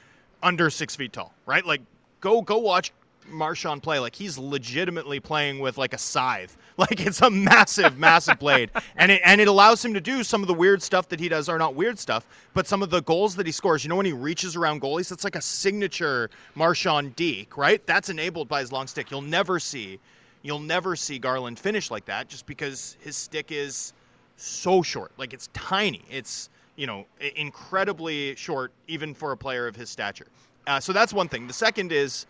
[0.42, 1.64] under six feet tall, right?
[1.64, 1.80] Like,
[2.20, 2.92] go go watch
[3.30, 3.98] Marchand play.
[3.98, 6.56] Like, he's legitimately playing with like a scythe.
[6.78, 10.42] Like, it's a massive, massive blade, and it and it allows him to do some
[10.42, 13.00] of the weird stuff that he does, or not weird stuff, but some of the
[13.00, 13.82] goals that he scores.
[13.82, 17.84] You know, when he reaches around goalies, that's like a signature Marchand deke, right?
[17.86, 19.10] That's enabled by his long stick.
[19.10, 19.98] You'll never see,
[20.42, 23.94] you'll never see Garland finish like that, just because his stick is
[24.36, 25.12] so short.
[25.16, 26.02] Like it's tiny.
[26.10, 30.26] It's you know incredibly short, even for a player of his stature.
[30.66, 31.46] Uh, so that's one thing.
[31.46, 32.26] The second is,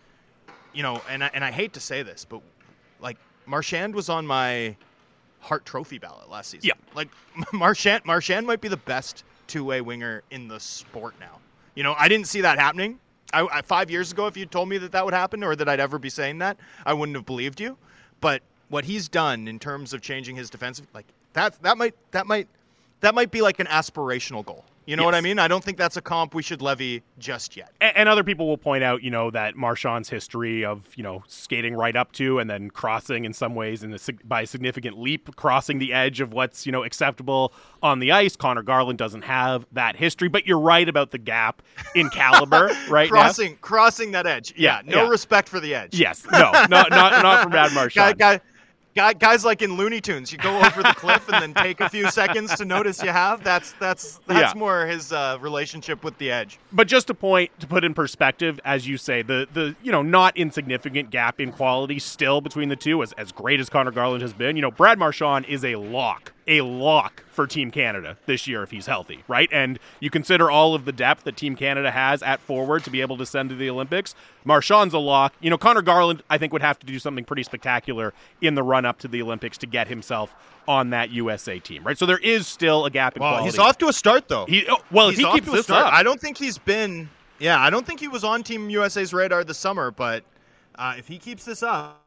[0.77, 2.39] you know, and I, and I hate to say this, but
[3.01, 4.75] like Marchand was on my
[5.39, 6.67] Hart Trophy ballot last season.
[6.67, 6.73] Yeah.
[6.93, 7.09] like
[7.51, 11.39] Marchand Marchand might be the best two way winger in the sport now.
[11.73, 12.99] You know, I didn't see that happening.
[13.33, 15.67] I, I, five years ago, if you told me that that would happen or that
[15.67, 17.75] I'd ever be saying that, I wouldn't have believed you.
[18.21, 22.27] But what he's done in terms of changing his defensive, like that, that might that
[22.27, 22.47] might
[22.99, 24.63] that might be like an aspirational goal.
[24.87, 25.07] You know Yes.
[25.07, 25.37] what I mean?
[25.37, 27.71] I don't think that's a comp we should levy just yet.
[27.81, 31.23] A- And other people will point out, you know, that Marchand's history of, you know,
[31.27, 34.97] skating right up to and then crossing in some ways in a, by a significant
[34.97, 37.51] leap, crossing the edge of what's, you know, acceptable
[37.83, 38.37] on the ice.
[38.37, 41.61] Conor Garland doesn't have that history, but you're right about the gap
[41.93, 43.09] in caliber, right?
[43.09, 44.53] Crossing crossing that edge.
[44.55, 45.09] Yeah, Yeah, no yeah.
[45.09, 45.99] respect for the edge.
[45.99, 46.25] Yes.
[46.31, 48.17] No, not, not, not from Brad Marchand.
[48.17, 48.43] Guy, guy,
[48.97, 51.87] guy, guys like in Looney Tunes, you go over the cliff and then take a
[51.87, 53.43] few seconds to notice you have.
[53.43, 54.59] That's that's that's Yeah.
[54.59, 56.57] more his uh, relationship with the edge.
[56.73, 60.01] But just a point to put in perspective, as you say, the the you know
[60.01, 64.21] not insignificant gap in quality still between the two, as as great as Conor Garland
[64.23, 68.47] has been, you know Brad Marchand is a lock, a lock for Team Canada this
[68.47, 69.49] year if he's healthy, right?
[69.51, 73.01] And you consider all of the depth that Team Canada has at forward to be
[73.01, 74.15] able to send to the Olympics.
[74.45, 75.33] Marchand's a lock.
[75.41, 78.63] You know Conor Garland, I think would have to do something pretty spectacular in the
[78.63, 80.33] run up to the Olympics to get himself
[80.67, 81.97] on that USA team, right?
[81.97, 83.51] So there is still a gap in Well, quality.
[83.51, 84.45] he's off to a start though.
[84.45, 85.85] He, oh, well, he's he keeps this start.
[85.87, 87.09] up, I don't think he's been.
[87.39, 89.91] Yeah, I don't think he was on Team USA's radar this summer.
[89.91, 90.23] But
[90.75, 92.03] uh, if he keeps this up,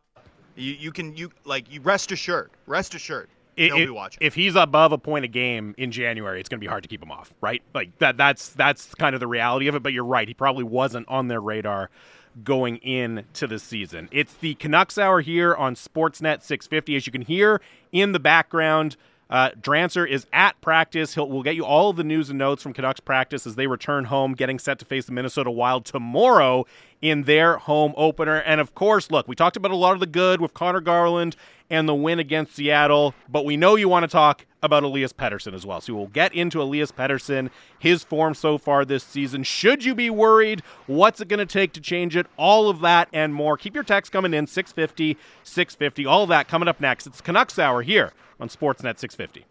[0.56, 2.50] you, you can you like you rest assured.
[2.66, 3.28] Rest assured.
[3.60, 4.18] I- He'll i- be watching.
[4.22, 6.88] If he's above a point a game in January, it's going to be hard to
[6.88, 7.62] keep him off, right?
[7.74, 8.16] Like that.
[8.16, 9.82] That's that's kind of the reality of it.
[9.82, 11.90] But you're right; he probably wasn't on their radar
[12.44, 14.08] going into the season.
[14.12, 16.96] It's the Canucks Hour here on Sportsnet 650.
[16.96, 18.96] As you can hear in the background,
[19.28, 21.14] uh, Drancer is at practice.
[21.14, 23.66] He'll we'll get you all of the news and notes from Canucks practice as they
[23.66, 26.66] return home, getting set to face the Minnesota Wild tomorrow
[27.02, 28.36] in their home opener.
[28.36, 31.36] And of course, look, we talked about a lot of the good with Conor Garland
[31.70, 35.54] and the win against Seattle, but we know you want to talk about Elias Pettersson
[35.54, 35.80] as well.
[35.80, 39.44] So we'll get into Elias Pettersson, his form so far this season.
[39.44, 40.62] Should you be worried?
[40.86, 42.26] What's it going to take to change it?
[42.36, 43.56] All of that and more.
[43.56, 46.06] Keep your text coming in 650, 650.
[46.06, 47.06] All that coming up next.
[47.06, 49.46] It's Canucks Hour here on Sportsnet 650.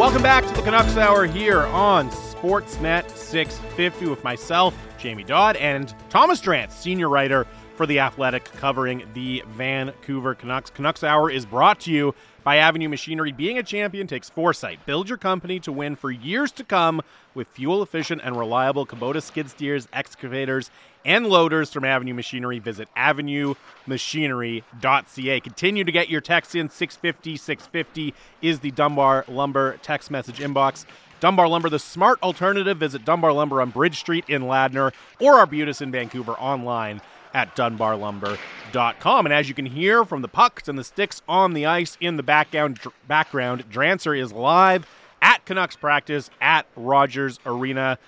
[0.00, 5.94] Welcome back to the Canucks Hour here on Sportsnet 650 with myself, Jamie Dodd, and
[6.08, 7.46] Thomas Drance, senior writer
[7.80, 10.68] for The Athletic, covering the Vancouver Canucks.
[10.68, 12.14] Canucks Hour is brought to you
[12.44, 13.32] by Avenue Machinery.
[13.32, 14.84] Being a champion takes foresight.
[14.84, 17.00] Build your company to win for years to come
[17.32, 20.70] with fuel efficient and reliable Kubota skid steers, excavators,
[21.06, 22.58] and loaders from Avenue Machinery.
[22.58, 25.40] Visit avenuemachinery.ca.
[25.40, 26.68] Continue to get your texts in.
[26.68, 28.12] 650 650
[28.42, 30.84] is the Dunbar Lumber text message inbox.
[31.20, 32.76] Dunbar Lumber, the smart alternative.
[32.76, 37.00] Visit Dunbar Lumber on Bridge Street in Ladner or Arbutus in Vancouver online
[37.34, 39.26] at dunbarlumber.com.
[39.26, 42.16] And as you can hear from the pucks and the sticks on the ice in
[42.16, 44.86] the background, background Drancer is live
[45.22, 47.98] at Canucks practice at Rogers Arena.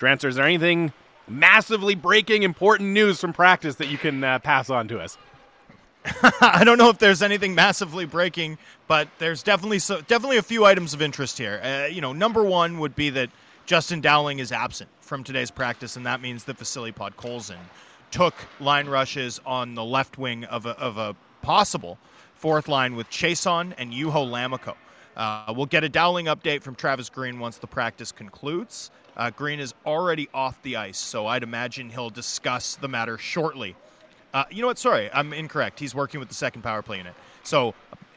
[0.00, 0.92] Drancer, is there anything
[1.28, 5.18] massively breaking important news from practice that you can uh, pass on to us?
[6.40, 10.64] I don't know if there's anything massively breaking, but there's definitely so, definitely a few
[10.64, 11.60] items of interest here.
[11.62, 13.30] Uh, you know, number one would be that
[13.66, 17.58] Justin Dowling is absent from today's practice, and that means that Vasily Podkolzin
[18.12, 21.98] took line rushes on the left wing of a, of a possible
[22.34, 24.74] fourth line with Chiasson and Juho Lammikko.
[25.16, 28.90] Uh, we'll get a Dowling update from Travis Green once the practice concludes.
[29.16, 33.74] Uh, Green is already off the ice, so I'd imagine he'll discuss the matter shortly.
[34.32, 34.78] Uh, you know what?
[34.78, 35.78] Sorry, I'm incorrect.
[35.78, 37.14] He's working with the second power play unit.
[37.42, 37.74] So,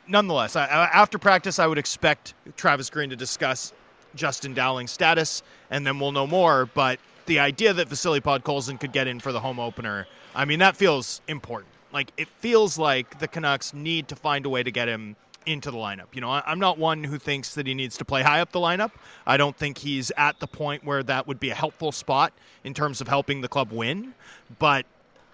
[0.08, 3.74] nonetheless, I, after practice, I would expect Travis Green to discuss
[4.16, 6.68] Justin Dowling's status, and then we'll know more.
[6.74, 10.60] But the idea that Vasily Podkolzin could get in for the home opener, I mean,
[10.60, 11.72] that feels important.
[11.92, 15.72] Like, it feels like the Canucks need to find a way to get him into
[15.72, 16.08] the lineup.
[16.14, 18.60] You know, I'm not one who thinks that he needs to play high up the
[18.60, 18.92] lineup.
[19.26, 22.34] I don't think he's at the point where that would be a helpful spot
[22.64, 24.14] in terms of helping the club win.
[24.60, 24.86] But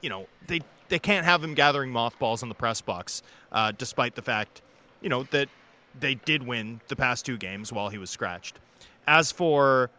[0.01, 4.15] you know they they can't have him gathering mothballs in the press box, uh, despite
[4.15, 4.62] the fact
[5.01, 5.47] you know that
[5.99, 8.60] they did win the past two games while he was scratched.
[9.08, 9.89] As for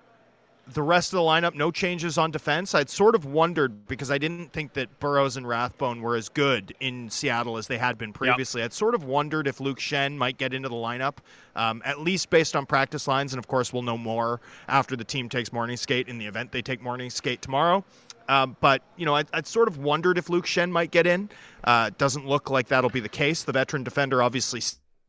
[0.69, 2.75] the rest of the lineup, no changes on defense.
[2.75, 6.75] I'd sort of wondered because I didn't think that Burroughs and Rathbone were as good
[6.79, 8.63] in Seattle as they had been previously.
[8.63, 11.19] I'd sort of wondered if Luke Schenn might get into the lineup,
[11.57, 13.33] um, at least based on practice lines.
[13.33, 16.53] And of course, we'll know more after the team takes morning skate in the event
[16.53, 17.85] they take morning skate tomorrow.
[18.29, 21.29] Um, but you know, I'd, I'd sort of wondered if Luke Schenn might get in.
[21.65, 23.43] Uh, doesn't look like that'll be the case.
[23.43, 24.61] The veteran defender obviously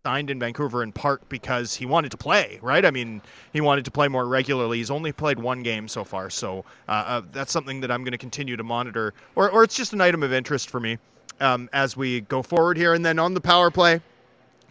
[0.06, 2.84] signed in Vancouver in part because he wanted to play, right?
[2.84, 3.22] I mean,
[3.54, 4.80] he wanted to play more regularly.
[4.80, 8.12] He's only played one game so far, so uh, uh, that's something that I'm going
[8.12, 10.98] to continue to monitor, or, or it's just an item of interest for me
[11.40, 12.94] um, as we go forward here.
[12.94, 14.02] And then on the power play,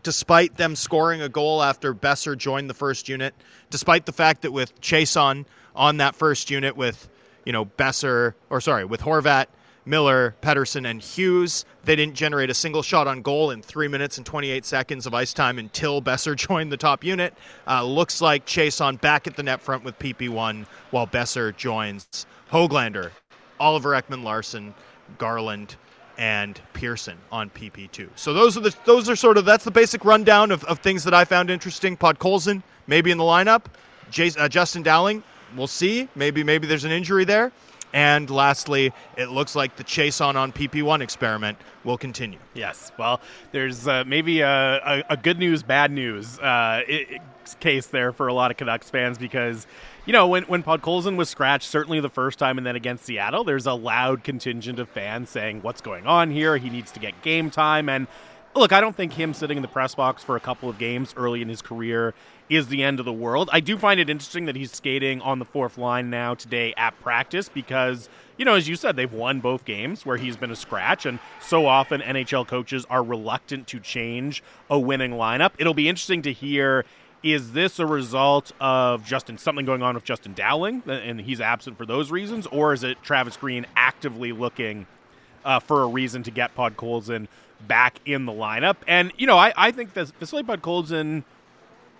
[0.02, 3.34] despite them scoring a goal after Boeser joined the first unit,
[3.70, 7.08] despite the fact that with Chiasson on that first unit with
[7.46, 9.46] you know, Boeser or sorry, with Horvat,
[9.84, 11.64] Miller, Pettersson, and Hughes.
[11.84, 15.14] They didn't generate a single shot on goal in three minutes and 28 seconds of
[15.14, 17.34] ice time until Boeser joined the top unit.
[17.66, 23.10] Uh, looks like Chiasson back at the net front with PP1 while Boeser joins Hoglander,
[23.58, 24.74] Oliver Ekman Larsson,
[25.18, 25.76] Garland,
[26.18, 28.08] and Pearson on PP2.
[28.16, 31.04] So those are the those are sort of that's the basic rundown of, of things
[31.04, 31.96] that I found interesting.
[31.96, 33.64] Podkolzin maybe in the lineup.
[34.10, 35.22] Jason, uh, Justin Dowling,
[35.56, 36.08] we'll see.
[36.14, 37.50] Maybe maybe there's an injury there.
[37.92, 42.38] And lastly, it looks like the Chiasson on on PP1 experiment will continue.
[42.52, 42.92] Yes.
[42.98, 43.20] Well,
[43.52, 47.20] there's uh, maybe a, a, a, good news, bad news uh, it,
[47.60, 49.66] case there for a lot of Canucks fans because,
[50.04, 53.44] you know, when, when Podkolzin was scratched, certainly the first time and then against Seattle,
[53.44, 56.56] there's a loud contingent of fans saying, what's going on here?
[56.56, 57.88] He needs to get game time.
[57.88, 58.06] And
[58.54, 61.14] look, I don't think him sitting in the press box for a couple of games
[61.16, 62.14] early in his career
[62.52, 63.48] is the end of the world.
[63.50, 66.98] I do find it interesting that he's skating on the fourth line now today at
[67.00, 70.56] practice because, you know, as you said, they've won both games where he's been a
[70.56, 75.52] scratch, and so often NHL coaches are reluctant to change a winning lineup.
[75.58, 76.84] It'll be interesting to hear.
[77.22, 81.78] Is this a result of Justin something going on with Justin Dowling and he's absent
[81.78, 84.86] for those reasons, or is it Travis Green actively looking
[85.44, 87.28] uh, for a reason to get Podkolzin
[87.68, 88.78] back in the lineup?
[88.88, 91.22] And you know, I, I think that Vasily Podkolzin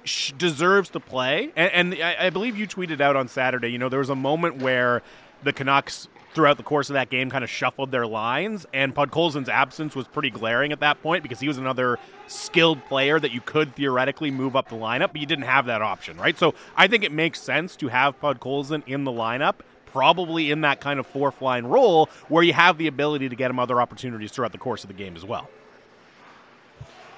[0.05, 1.53] deserves to play.
[1.57, 3.69] And, and I, I, believe you tweeted out on Saturday.
[3.69, 5.03] You know, there was a moment where
[5.43, 9.49] the Canucks, throughout the course of that game, kind of shuffled their lines, and Podkolzin's
[9.49, 13.41] absence was pretty glaring at that point because he was another skilled player that you
[13.41, 16.39] could theoretically move up the lineup, but you didn't have that option, right?
[16.39, 19.57] So I think it makes sense to have Podkolzin in the lineup.
[19.87, 23.51] Probably in that kind of fourth line role where you have the ability to get
[23.51, 25.51] him other opportunities throughout the course of the game as well.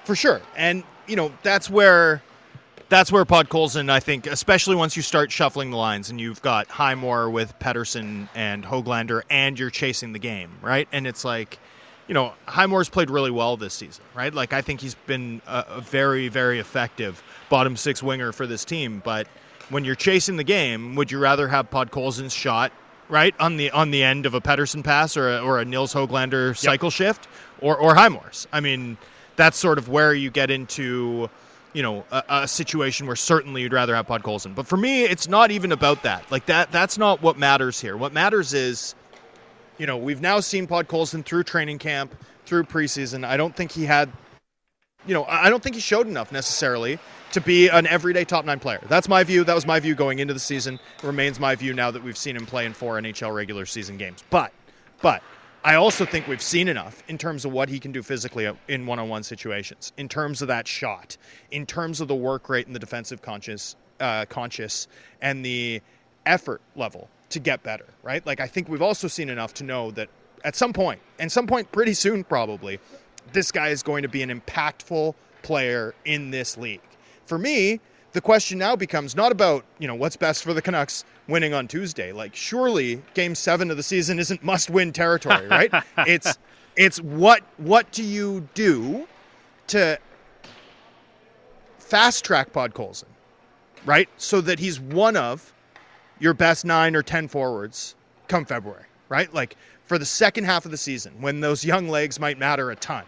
[0.03, 0.41] For sure.
[0.57, 2.21] And, you know, that's where
[2.89, 6.67] that's where Podkolzin, I think, especially once you start shuffling the lines and you've got
[6.67, 10.87] Highmore with Pettersson and Hoglander and you're chasing the game, right?
[10.91, 11.57] And it's like,
[12.07, 14.33] you know, Highmore's played really well this season, right?
[14.33, 18.63] Like, I think he's been a, a very, very effective bottom six winger for this
[18.63, 19.01] team.
[19.03, 19.27] But
[19.69, 22.71] when you're chasing the game, would you rather have Podkolzin's shot
[23.07, 25.93] right on the on the end of a Pettersson pass or a, or a Nils
[25.93, 26.93] Hoglander cycle yep.
[26.93, 27.27] shift
[27.61, 28.47] or or Highmore's?
[28.53, 28.97] I mean,
[29.35, 31.29] that's sort of where you get into
[31.75, 34.55] you know, a, a, situation where certainly you'd rather have Podkolzin.
[34.55, 36.31] But for me, it's not even about that.
[36.31, 37.97] Like that, that's not what matters here.
[37.97, 38.95] What matters is,
[39.77, 43.25] you know, we've now seen Podkolzin through training camp, through preseason.
[43.25, 44.09] I don't think he had,
[45.05, 46.97] you know, I don't think he showed enough necessarily
[47.33, 48.79] to be an everyday top nine player.
[48.87, 49.43] That's my view.
[49.43, 50.75] That was my view going into the season.
[50.75, 53.97] It remains my view now that we've seen him play in four NHL regular season
[53.97, 54.23] games.
[54.29, 54.53] But,
[55.01, 55.21] but
[55.65, 58.85] I also think we've seen enough in terms of what he can do physically in
[58.85, 61.17] one-on-one situations, in terms of that shot,
[61.49, 64.87] in terms of the work rate and the defensive conscious, uh, conscious,
[65.23, 65.81] and the
[66.27, 67.87] effort level to get better.
[68.03, 68.23] Right?
[68.27, 70.07] Like I think we've also seen enough to know that
[70.43, 72.79] at some point, and some point pretty soon probably,
[73.33, 76.81] this guy is going to be an impactful player in this league.
[77.25, 77.79] For me,
[78.15, 81.67] the question now becomes not about you know what's best for the Canucks winning on
[81.67, 82.13] Tuesday.
[82.13, 85.69] Like surely Game Seven of the season isn't must-win territory, right?
[85.99, 86.37] it's
[86.77, 89.05] it's what what do you do
[89.67, 89.99] to
[91.77, 93.03] fast track Podkolzin,
[93.85, 94.07] right?
[94.15, 95.53] So that he's one of
[96.19, 97.95] your best nine or ten forwards
[98.29, 99.31] come February, right?
[99.33, 102.77] Like for the second half of the season when those young legs might matter a
[102.77, 103.03] ton.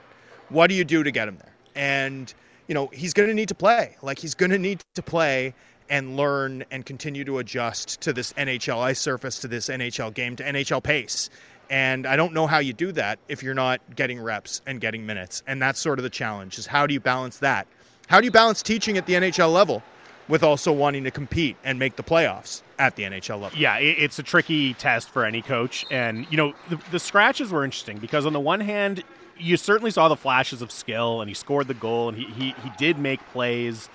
[0.49, 1.53] What do you do to get him there?
[1.75, 2.33] And
[2.67, 3.95] you know, he's going to need to play.
[4.01, 5.53] Like he's going to need to play
[5.89, 10.35] and learn and continue to adjust to this NHL ice surface, to this NHL game,
[10.35, 11.29] to NHL pace.
[11.69, 15.05] And I don't know how you do that if you're not getting reps and getting
[15.05, 15.43] minutes.
[15.47, 17.67] And that's sort of the challenge is how do you balance that?
[18.07, 19.83] How do you balance teaching at the NHL level
[20.29, 23.57] with also wanting to compete and make the playoffs at the NHL level?
[23.57, 25.85] Yeah, it's a tricky test for any coach.
[25.91, 29.03] And, you know, the, the scratches were interesting because on the one hand,
[29.39, 32.55] you certainly saw the flashes of skill, and he scored the goal, and he he,
[32.63, 33.89] he did make plays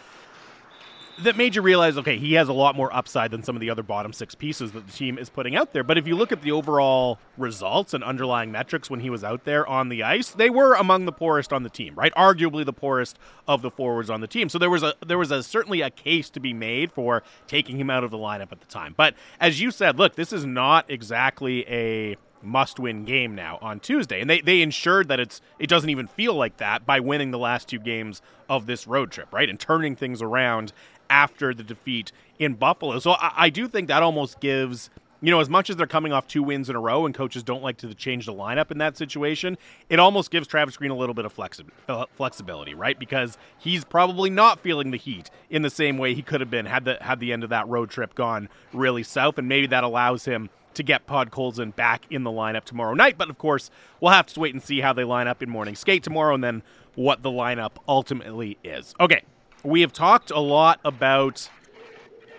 [1.20, 3.70] that made you realize, okay, he has a lot more upside than some of the
[3.70, 5.84] other bottom six pieces that the team is putting out there.
[5.84, 9.44] But if you look at the overall results and underlying metrics when he was out
[9.44, 12.14] there on the ice, they were among the poorest on the team, right?
[12.14, 14.48] Arguably the poorest of the forwards on the team.
[14.48, 17.78] So there was a there was a certainly a case to be made for taking
[17.78, 18.94] him out of the lineup at the time.
[18.96, 23.80] But as you said, look, this is not exactly a must win game now on
[23.80, 24.20] Tuesday.
[24.20, 27.38] And they, they ensured that it's it doesn't even feel like that by winning the
[27.38, 29.48] last two games of this road trip, right?
[29.48, 30.72] And turning things around
[31.08, 32.98] after the defeat in Buffalo.
[32.98, 34.90] So I, I do think that almost gives
[35.22, 37.44] you know, as much as they're coming off two wins in a row and coaches
[37.44, 39.56] don't like to change the lineup in that situation,
[39.88, 42.98] it almost gives Travis Green a little bit of flexi- uh, flexibility, right?
[42.98, 46.66] Because he's probably not feeling the heat in the same way he could have been
[46.66, 49.84] had the had the end of that road trip gone really south, and maybe that
[49.84, 53.16] allows him to get Pod Podkolzin back in the lineup tomorrow night.
[53.18, 53.70] But of course,
[54.00, 56.42] we'll have to wait and see how they line up in morning skate tomorrow and
[56.42, 56.62] then
[56.94, 58.94] what the lineup ultimately is.
[59.00, 59.22] Okay,
[59.62, 61.48] we have talked a lot about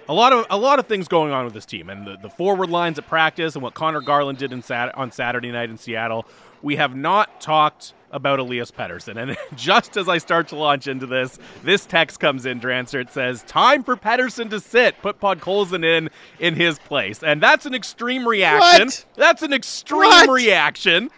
[0.07, 2.29] a lot of a lot of things going on with this team and the, the
[2.29, 5.77] forward lines at practice and what Conor Garland did in Sat- on Saturday night in
[5.77, 6.25] Seattle.
[6.61, 9.18] We have not talked about Elias Pettersson.
[9.22, 13.01] And just as I start to launch into this, this text comes in, Drancer.
[13.01, 14.95] It says, Time for Pettersson to sit.
[15.01, 16.09] Put Podkolzin in
[16.39, 17.22] in his place.
[17.24, 18.88] And that's an extreme reaction.
[18.88, 19.05] What?
[19.16, 20.30] That's an extreme What?
[20.30, 21.09] reaction.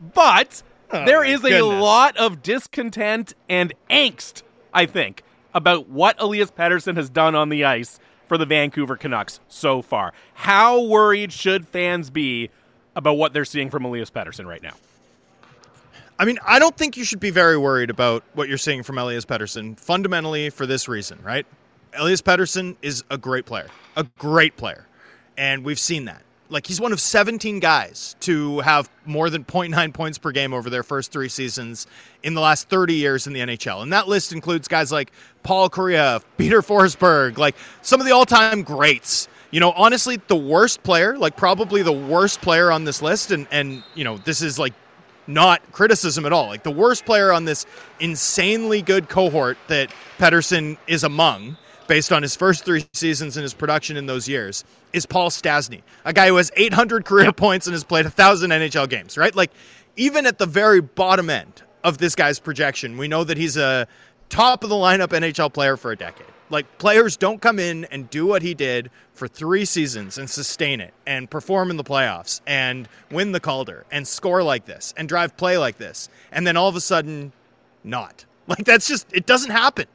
[0.00, 4.42] But Oh, there is a lot of discontent and angst,
[4.72, 7.98] I think, about what Elias Pettersson has done on the ice
[8.28, 10.12] for the Vancouver Canucks so far.
[10.34, 12.50] How worried should fans be
[12.94, 14.74] about what they're seeing from Elias Pettersson right now?
[16.24, 18.96] I mean, I don't think you should be very worried about what you're seeing from
[18.96, 21.44] Elias Pettersson fundamentally for this reason, right?
[21.92, 24.86] Elias Pettersson is a great player, a great player.
[25.36, 26.22] And we've seen that.
[26.48, 30.70] Like, he's one of 17 guys to have more than 0.9 points per game over
[30.70, 31.86] their first three seasons
[32.22, 33.82] in the last 30 years in the NHL.
[33.82, 35.12] And that list includes guys like
[35.42, 39.28] Paul Kariya, Peter Forsberg, like some of the all time greats.
[39.50, 43.46] You know, honestly, the worst player, like probably the worst player on this list, and,
[43.50, 44.72] and you know, this is like
[45.26, 46.46] not criticism at all.
[46.46, 47.66] Like the worst player on this
[48.00, 51.56] insanely good cohort that Pettersson is among,
[51.86, 55.82] based on his first three seasons and his production in those years, is Paul Stastny,
[56.04, 59.34] a guy who has 800 career points and has played 1,000 NHL games, right?
[59.34, 59.50] Like,
[59.96, 63.86] even at the very bottom end of this guy's projection, we know that he's a
[64.28, 66.26] top of the lineup NHL player for a decade.
[66.54, 70.80] Like, players don't come in and do what he did for three seasons and sustain
[70.80, 75.08] it and perform in the playoffs and win the Calder and score like this and
[75.08, 76.08] drive play like this.
[76.30, 77.32] And then all of a sudden,
[77.82, 78.24] not.
[78.46, 79.86] Like, that's just, it doesn't happen.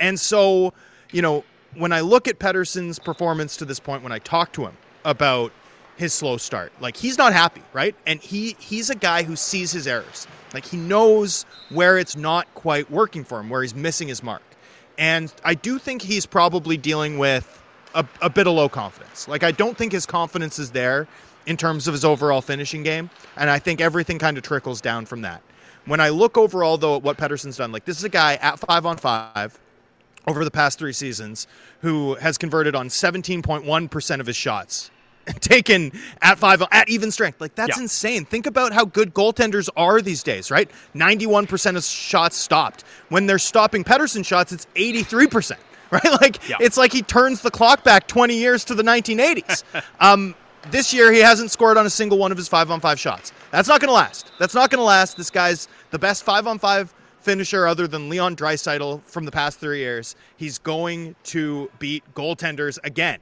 [0.00, 0.72] And so,
[1.12, 1.44] you know,
[1.74, 5.52] when I look at Pettersson's performance to this point, when I talk to him about
[5.96, 7.94] his slow start, like he's not happy, right?
[8.06, 10.26] And he he's a guy who sees his errors.
[10.54, 14.42] Like he knows where it's not quite working for him, where he's missing his mark.
[14.98, 17.62] And I do think he's probably dealing with
[17.94, 19.28] a, a bit of low confidence.
[19.28, 21.08] Like I don't think his confidence is there
[21.46, 25.06] in terms of his overall finishing game, and I think everything kind of trickles down
[25.06, 25.42] from that.
[25.86, 28.58] When I look overall though at what Pettersson's done, like this is a guy at
[28.58, 29.58] 5 on 5
[30.26, 31.46] over the past 3 seasons
[31.80, 34.90] who has converted on 17.1% of his shots
[35.40, 35.92] taken
[36.22, 37.40] at five at even strength.
[37.40, 37.82] Like that's Yeah.
[37.84, 38.24] insane.
[38.24, 40.70] Think about how good goaltenders are these days, right?
[40.94, 42.84] Ninety-one percent of shots stopped.
[43.10, 45.60] When they're stopping Pettersson shots, it's eighty-three percent.
[45.92, 46.04] Right?
[46.20, 46.56] Like Yeah.
[46.60, 49.64] it's like he turns the clock back twenty years to the nineteen eighties.
[50.00, 50.36] um,
[50.70, 53.32] this year he hasn't scored on a single one of his five-on-five shots.
[53.50, 54.30] That's not going to last.
[54.38, 55.16] That's not going to last.
[55.16, 60.14] This guy's the best five-on-five finisher other than Leon Draisaitl from the past three years.
[60.36, 63.18] He's going to beat goaltenders again.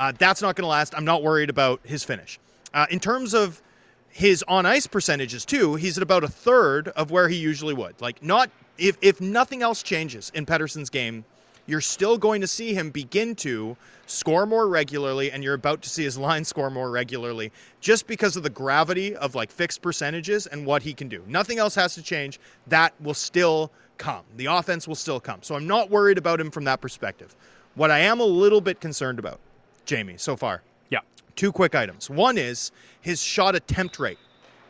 [0.00, 0.94] Uh, that's not going to last.
[0.96, 2.40] I'm not worried about his finish.
[2.72, 3.60] Uh, in terms of
[4.08, 8.00] his on ice percentages too, he's at about a third of where he usually would.
[8.00, 11.22] Like not if if nothing else changes in Pettersson's game,
[11.66, 13.76] you're still going to see him begin to
[14.06, 18.36] score more regularly and you're about to see his line score more regularly just because
[18.36, 21.22] of the gravity of like fixed percentages and what he can do.
[21.26, 22.40] Nothing else has to change.
[22.68, 24.24] That will still come.
[24.38, 25.42] The offense will still come.
[25.42, 27.36] So I'm not worried about him from that perspective.
[27.74, 29.38] What I am a little bit concerned about,
[29.86, 31.00] Jamie, so far, Yeah.
[31.36, 32.08] two quick items.
[32.10, 32.70] One is
[33.00, 34.18] his shot attempt rate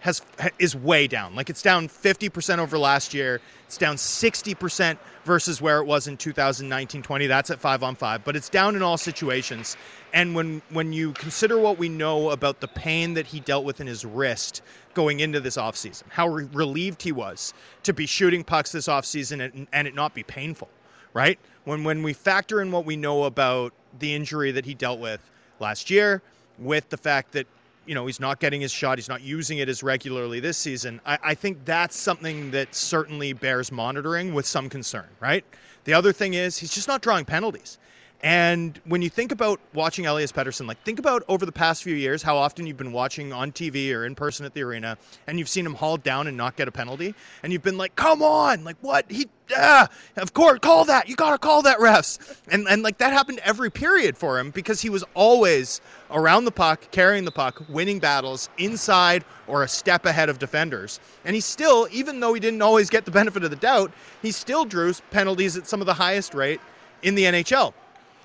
[0.00, 0.22] has
[0.58, 1.34] is way down.
[1.34, 3.38] Like it's down 50% over last year.
[3.66, 7.28] It's down 60% versus where it was in 2019-20.
[7.28, 9.76] That's at 5 on 5, but it's down in all situations.
[10.14, 13.80] And when when you consider what we know about the pain that he dealt with
[13.82, 14.62] in his wrist
[14.94, 17.52] going into this offseason, how re- relieved he was
[17.82, 20.68] to be shooting pucks this offseason and, and it not be painful,
[21.14, 21.38] right?
[21.64, 25.20] When when we factor in what we know about the injury that he dealt with
[25.58, 26.22] last year,
[26.58, 27.46] with the fact that
[27.86, 31.00] you know he's not getting his shot, he's not using it as regularly this season.
[31.04, 35.44] I, I think that's something that certainly bears monitoring with some concern, right?
[35.84, 37.78] The other thing is he's just not drawing penalties.
[38.22, 41.94] And when you think about watching Elias Pettersson, like think about over the past few
[41.94, 45.38] years how often you've been watching on TV or in person at the arena, and
[45.38, 48.22] you've seen him hauled down and not get a penalty, and you've been like, "Come
[48.22, 49.10] on, like what?
[49.10, 51.08] He, ah, of course, call that.
[51.08, 52.18] You gotta call that, refs."
[52.48, 56.52] And and like that happened every period for him because he was always around the
[56.52, 61.00] puck, carrying the puck, winning battles inside or a step ahead of defenders.
[61.24, 64.30] And he still, even though he didn't always get the benefit of the doubt, he
[64.30, 66.60] still drew penalties at some of the highest rate
[67.02, 67.72] in the NHL.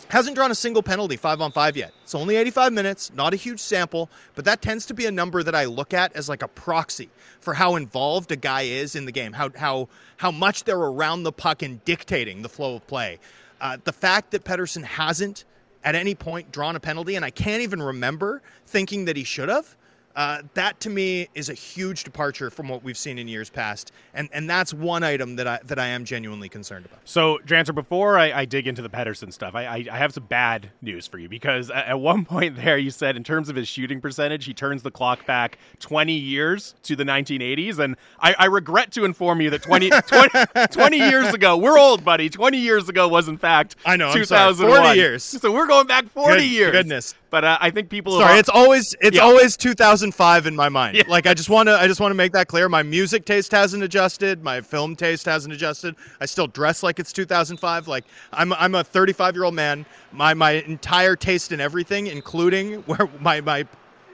[0.10, 1.92] Hasn't drawn a single penalty five on five yet.
[2.04, 5.42] It's only 85 minutes, not a huge sample, but that tends to be a number
[5.42, 9.06] that I look at as like a proxy for how involved a guy is in
[9.06, 12.88] the game, how how how much they're around the puck and dictating the flow of
[12.88, 13.20] play.
[13.60, 15.44] Uh, the fact that Pettersson hasn't
[15.84, 19.50] at any point drawn a penalty, and I can't even remember thinking that he should
[19.50, 19.76] have.
[20.16, 23.92] Uh, that to me is a huge departure from what we've seen in years past,
[24.14, 27.00] and and that's one item that I that I am genuinely concerned about.
[27.04, 30.26] So, Drancer, before I, I, dig into the Pettersson stuff, I, I, I, have some
[30.26, 33.68] bad news for you because at one point there you said in terms of his
[33.68, 38.46] shooting percentage, he turns the clock back 20 years to the 1980s, and I, I
[38.46, 42.30] regret to inform you that 20, 20, 20, years ago, we're old, buddy.
[42.30, 44.82] 20 years ago was in fact I know 2001.
[44.82, 45.24] 40 years.
[45.24, 46.72] So we're going back 40 Good, years.
[46.72, 47.16] Goodness.
[47.36, 48.18] But uh, I think people.
[48.18, 49.24] Sorry, are, it's always it's Yeah.
[49.24, 50.96] always 2005 in my mind.
[50.96, 51.04] Yeah.
[51.10, 52.70] Like I just want to I just want to make that clear.
[52.70, 54.42] My music taste hasn't adjusted.
[54.42, 55.98] My film taste hasn't adjusted.
[56.22, 57.90] I still dress like it's 2005.
[57.90, 59.86] Like I'm I'm a 35 year old man.
[60.14, 63.66] My my entire taste in everything, including where my my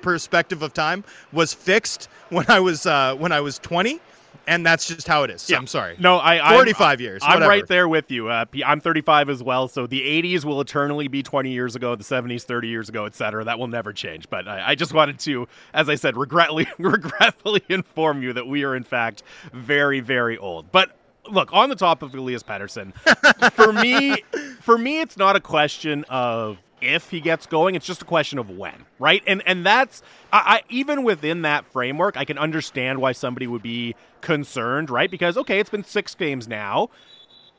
[0.02, 4.00] perspective of time, was fixed when I was uh, when I was 20,
[4.48, 5.42] and that's just how it is.
[5.44, 5.58] So Yeah.
[5.60, 5.96] I'm sorry.
[6.00, 6.38] No, I.
[6.38, 7.50] I'm- 45 years, I'm whatever.
[7.50, 8.28] right there with you.
[8.30, 9.68] Uh, I'm 35 as well.
[9.68, 13.44] So the 80s will eternally be 20 years ago, the 70s 30 years ago, etc.
[13.46, 14.30] That will never change.
[14.30, 18.64] But I, I just wanted to, as I said, regretfully, regretfully inform you that we
[18.64, 19.24] are in fact
[19.54, 20.72] very, very old.
[20.72, 20.96] But
[21.30, 22.94] look, on the top of Elias Pettersson,
[23.54, 24.18] for me,
[24.62, 28.40] for me, it's not a question of if he gets going it's just a question
[28.40, 30.02] of when right and and that's
[30.34, 35.10] I, I even within that framework i can understand why somebody would be concerned right
[35.10, 36.90] because okay it's been six games now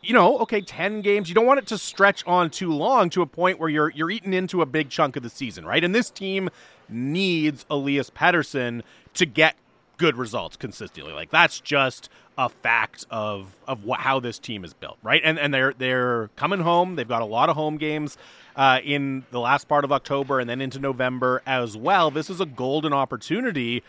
[0.03, 3.23] you know, okay, 10 games, you don't want it to stretch on too long to
[3.23, 5.83] a point where you're you're eating into a big chunk of the season, right?
[5.83, 6.51] And this team
[6.89, 8.83] needs Elias Pettersson
[9.15, 9.55] to get
[9.99, 11.13] good results consistently.
[11.13, 15.23] Like that's just a fact of of what, how this team is built, right?
[15.25, 16.97] And and they're they're coming home.
[16.97, 18.19] They've got a lot of home games
[18.57, 22.11] uh, in the last part of October and then into November as well.
[22.11, 23.83] This is a golden opportunity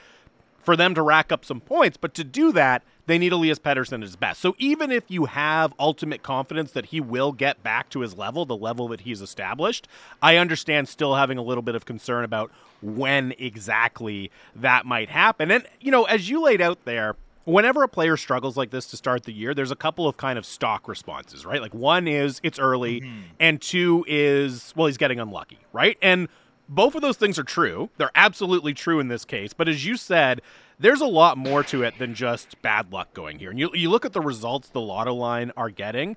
[0.64, 1.97] for them to rack up some points.
[1.97, 4.39] But to do that, they need Elias Pettersson at his best.
[4.39, 8.45] So even if you have ultimate confidence that he will get back to his level,
[8.45, 9.88] the level that he's established,
[10.22, 12.49] I understand still having a little bit of concern about
[12.82, 15.51] when exactly that might happen.
[15.51, 17.16] And, you know, as you laid out there,
[17.46, 20.38] whenever a player struggles like this to start the year, there's a couple of kind
[20.38, 21.62] of stock responses, right?
[21.62, 23.22] Like one is it's early, mm-hmm.
[23.39, 25.98] and two is, well, he's getting unlucky, right?
[26.02, 26.28] And
[26.70, 27.89] both of those things are true.
[27.98, 29.54] They're absolutely true in this case.
[29.54, 30.41] But as you said,
[30.80, 33.50] there's a lot more to it than just bad luck going here.
[33.52, 36.16] And you, you look at the results the Lotto line are getting.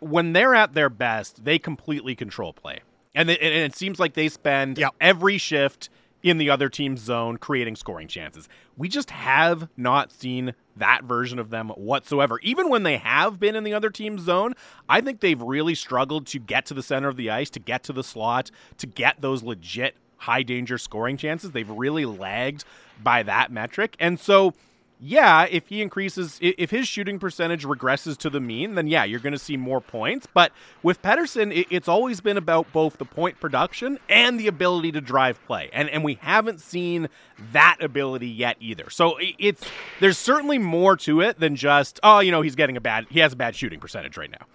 [0.00, 2.80] When they're at their best, they completely control play.
[3.14, 4.94] And it, and it seems like they spend Yep.
[5.00, 5.88] every shift
[6.26, 8.48] in the other team's zone creating scoring chances.
[8.76, 12.40] We just have not seen that version of them whatsoever.
[12.42, 14.54] Even when they have been in the other team's zone,
[14.88, 17.84] I think they've really struggled to get to the center of the ice, to get
[17.84, 21.52] to the slot, to get those legit high danger scoring chances.
[21.52, 22.64] They've really lagged
[23.00, 23.94] by that metric.
[24.00, 24.52] And so
[24.98, 29.20] yeah, if he increases, if his shooting percentage regresses to the mean, then yeah, you're
[29.20, 30.26] going to see more points.
[30.32, 35.02] But with Pettersson, it's always been about both the point production and the ability to
[35.02, 37.08] drive play, and and we haven't seen
[37.52, 38.88] that ability yet either.
[38.88, 39.68] So it's
[40.00, 43.20] there's certainly more to it than just oh, you know, he's getting a bad, he
[43.20, 44.46] has a bad shooting percentage right now.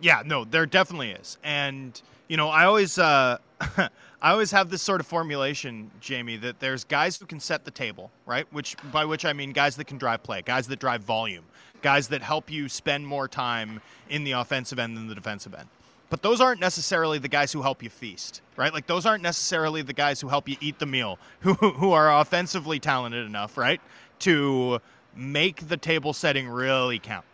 [0.00, 1.38] Yeah, no, there definitely is.
[1.44, 3.36] And, you know, I always uh
[4.22, 7.72] I always have this sort of formulation, Jamie, that there's guys who can set the
[7.72, 8.46] table, right?
[8.52, 11.44] Which by which I mean guys that can drive play, guys that drive volume,
[11.82, 15.68] guys that help you spend more time in the offensive end than the defensive end.
[16.08, 18.72] But those aren't necessarily the guys who help you feast, right?
[18.72, 22.20] Like those aren't necessarily the guys who help you eat the meal, who who are
[22.20, 23.80] offensively talented enough, right?
[24.20, 24.80] To
[25.16, 27.24] make the table setting really count.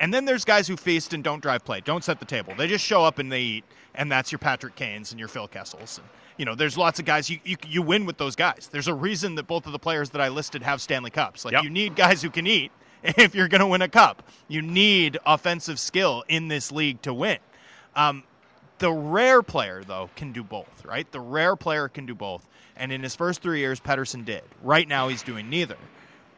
[0.00, 2.52] And then there's guys who feast and don't drive play, don't set the table.
[2.56, 3.64] They just show up and they eat,
[3.94, 5.98] and that's your Patrick Kanes and your Phil Kessels.
[5.98, 8.68] And, you know, there's lots of guys you, you you win with those guys.
[8.72, 11.44] There's a reason that both of the players that I listed have Stanley Cups.
[11.44, 11.64] Like Yep.
[11.64, 12.72] you need guys who can eat
[13.02, 14.22] if you're going to win a cup.
[14.48, 17.38] You need offensive skill in this league to win.
[17.96, 18.24] Um,
[18.78, 21.10] the rare player, though, can do both, right?
[21.12, 22.48] The rare player can do both.
[22.76, 24.42] And in his first three years, Pettersson did.
[24.62, 25.76] Right now, he's doing neither.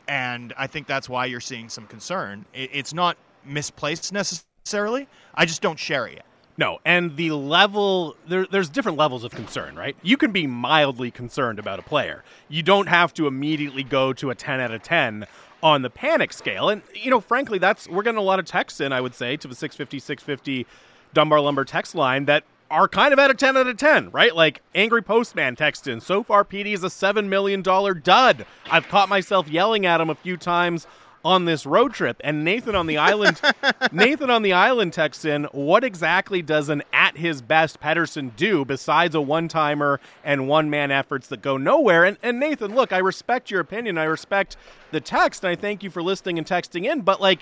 [0.09, 2.45] And I think that's why you're seeing some concern.
[2.53, 5.09] It- It's not misplaced necessarily.
[5.35, 6.27] I just don't share it yet.
[6.57, 9.97] No, and the level there, there's different levels of concern, right?
[10.03, 12.23] You can be mildly concerned about a player.
[12.49, 15.27] You don't have to immediately go to a 10 out of 10
[15.63, 16.69] on the panic scale.
[16.69, 19.37] And you know, frankly, that's we're getting a lot of texts in, I would say,
[19.37, 20.67] to the 650 650
[21.13, 24.35] Dunbar Lumber text line that are kind of at a 10 out of 10, right?
[24.35, 28.47] Like Angry Postman text in, so far PD is a 7 million dollar dud.
[28.71, 30.87] I've caught myself yelling at him a few times
[31.25, 32.21] on this road trip.
[32.23, 33.41] And Nathan on the island,
[33.93, 38.65] Nathan on the island texts in, what exactly does an at his best Pettersson do
[38.65, 42.05] besides a one timer and one man efforts that go nowhere?
[42.05, 43.97] And, and Nathan, look, I respect your opinion.
[43.99, 44.57] I respect
[44.91, 45.45] the text.
[45.45, 47.01] And I thank you for listening and texting in.
[47.01, 47.41] But like,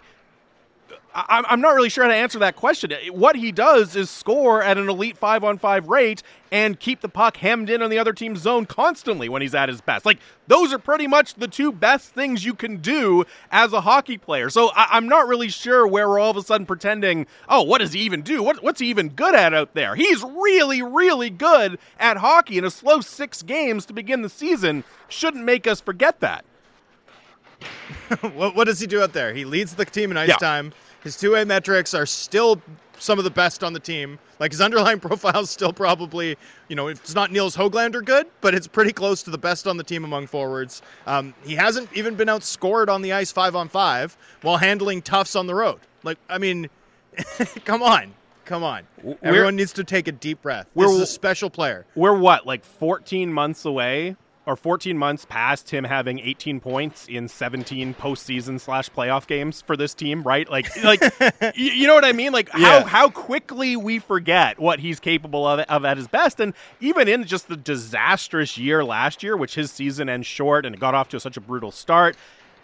[1.14, 2.92] I, I'm not really sure how to answer that question.
[3.10, 7.08] What he does is score at an elite five on five rate and keep the
[7.08, 10.04] puck hemmed in on the other team's zone constantly when he's at his best.
[10.06, 14.18] Like, those are pretty much the two best things you can do as a hockey
[14.18, 14.50] player.
[14.50, 17.78] So I, am not really sure where we're all of a sudden pretending, oh, what
[17.78, 18.42] does he even do?
[18.42, 19.94] What, what's he even good at out there?
[19.94, 24.84] He's really, really good at hockey, and a slow six games to begin the season
[25.08, 26.44] shouldn't make us forget that.
[28.34, 29.32] what, what, does he do out there?
[29.34, 30.36] He leads the team in ice yeah.
[30.36, 30.72] time.
[31.02, 32.60] His two way metrics are still
[32.98, 34.18] some of the best on the team.
[34.38, 36.36] Like his underlying profile is still probably,
[36.68, 39.76] you know, it's not Nils Hoglander good, but it's pretty close to the best on
[39.76, 40.82] the team among forwards.
[41.06, 45.36] Um, he hasn't even been outscored on the ice five on five while handling toughs
[45.36, 45.80] on the road.
[46.04, 46.68] Like, I mean,
[47.64, 48.14] come on.
[48.44, 48.82] Come on.
[49.02, 50.66] We're, Everyone needs to take a deep breath.
[50.74, 51.86] This we're, is a special player.
[51.94, 57.28] We're what, like 14 months away or 14 months past him having 18 points in
[57.28, 60.48] 17 postseason slash playoff games for this team, right?
[60.50, 61.00] Like, like
[61.54, 62.32] you know what I mean?
[62.32, 66.54] Like how how quickly we forget what he's capable of, of at his best, and
[66.80, 70.80] even in just the disastrous year last year, which his season ends short and it
[70.80, 72.16] got off to such a brutal start.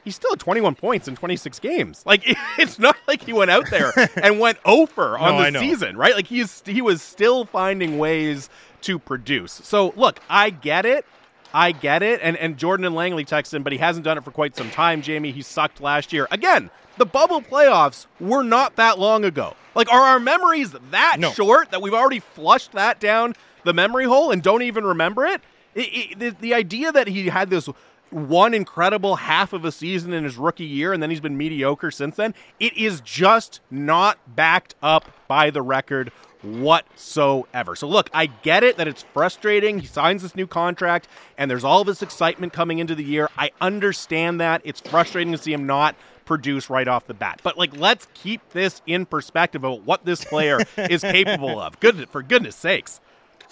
[0.05, 2.03] He's still at 21 points in 26 games.
[2.07, 2.23] Like
[2.59, 6.15] it's not like he went out there and went over on no, the season, right?
[6.15, 8.49] Like he's he was still finding ways
[8.83, 9.53] to produce.
[9.53, 11.05] So look, I get it.
[11.53, 12.21] I get it.
[12.23, 14.71] And and Jordan and Langley texted him, but he hasn't done it for quite some
[14.71, 15.33] time, Jamie.
[15.33, 16.29] He sucked last year.
[16.31, 19.55] Again, the bubble playoffs were not that long ago.
[19.75, 21.31] Like, are our memories that no.
[21.31, 23.35] short that we've already flushed that down
[23.65, 25.41] the memory hole and don't even remember it?
[25.75, 27.69] it, it the, the idea that he had this
[28.11, 31.91] one incredible half of a season in his rookie year and then he's been mediocre
[31.91, 36.11] since then, it is just not backed up by the record
[36.43, 37.75] whatsoever.
[37.75, 39.81] So look, I get it that it's frustrating.
[39.81, 43.29] He signs this new contract and there's all this excitement coming into the year.
[43.37, 44.63] I understand that.
[44.65, 47.41] It's frustrating to see him not produce right off the bat.
[47.43, 51.79] But like let's keep this in perspective of what this player is capable of.
[51.81, 53.01] Good for goodness sakes.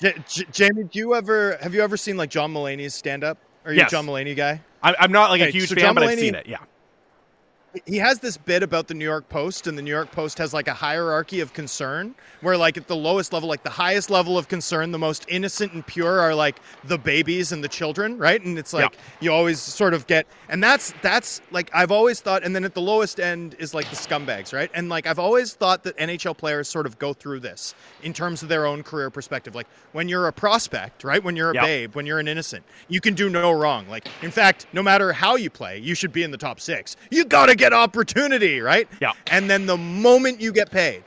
[0.00, 3.38] J- J- Jamie, do you ever have you ever seen like John Mulaney's stand up?
[3.64, 3.88] Are you yes.
[3.88, 4.60] a John Mulaney guy?
[4.82, 6.46] I, am not like okay, a huge so fan, John but Mulaney, I've seen it.
[6.46, 6.58] Yeah
[7.84, 10.54] he has this bit about the New York Post, and the New York Post has
[10.54, 14.38] like a hierarchy of concern where, like, at the lowest level, like the highest level
[14.38, 18.42] of concern, the most innocent and pure are like the babies and the children, right?
[18.42, 19.00] And it's like yeah.
[19.20, 22.74] you always sort of get, and that's that's like I've always thought, and then at
[22.74, 24.70] the lowest end is like the scumbags, right?
[24.74, 28.42] And like I've always thought that NHL players sort of go through this in terms
[28.42, 29.54] of their own career perspective.
[29.54, 31.22] Like when you're a prospect, right?
[31.22, 33.88] When you're a babe, when you're an innocent, you can do no wrong.
[33.88, 36.96] Like in fact, no matter how you play, you should be in the top six.
[37.10, 38.88] You gotta get opportunity, right?
[39.00, 39.12] Yeah.
[39.28, 41.02] And then the moment you get paid,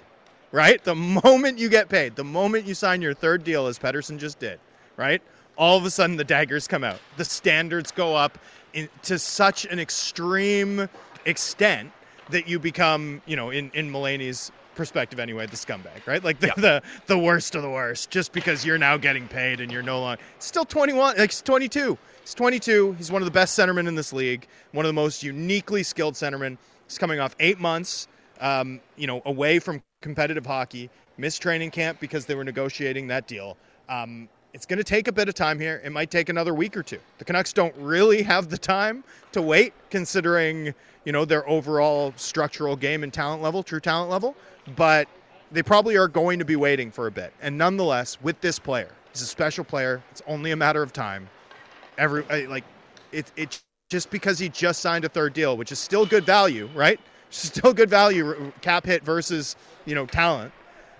[0.52, 0.84] right?
[0.84, 4.40] The moment you get paid, the moment you sign your third deal, as Pettersson just
[4.40, 4.60] did,
[4.98, 5.22] right?
[5.58, 7.00] All of a sudden the daggers come out.
[7.18, 8.38] The standards go up
[8.74, 10.88] in, to such an extreme
[11.26, 11.92] extent
[12.30, 16.24] that you become, you know, in, in Mulaney's perspective anyway, the scumbag, right?
[16.24, 16.54] Like the, yeah.
[16.56, 20.00] the the worst of the worst, just because you're now getting paid and you're no
[20.00, 21.98] longer still 21, like 22.
[22.30, 22.94] He's 22.
[23.00, 26.14] He's one of the best centermen in this league, one of the most uniquely skilled
[26.14, 26.60] centermen.
[26.86, 28.08] He's coming off eight months,
[28.40, 33.26] um, you know, away from competitive hockey, missed training camp because they were negotiating that
[33.26, 33.58] deal.
[33.90, 35.82] Um, it's going to take a bit of time here.
[35.84, 37.00] It might take another week or two.
[37.18, 40.76] The Canucks don't really have the time to wait, considering
[41.06, 44.36] you know their overall structural game and talent level, true talent level.
[44.76, 45.08] But
[45.52, 47.34] they probably are going to be waiting for a bit.
[47.42, 50.04] And nonetheless, with this player, he's a special player.
[50.12, 51.28] It's only a matter of time
[52.00, 52.66] every like
[53.12, 56.70] it's it just because he just signed a third deal, which is still good value,
[56.76, 57.00] right?
[57.32, 60.52] Still good value cap hit versus you know talent.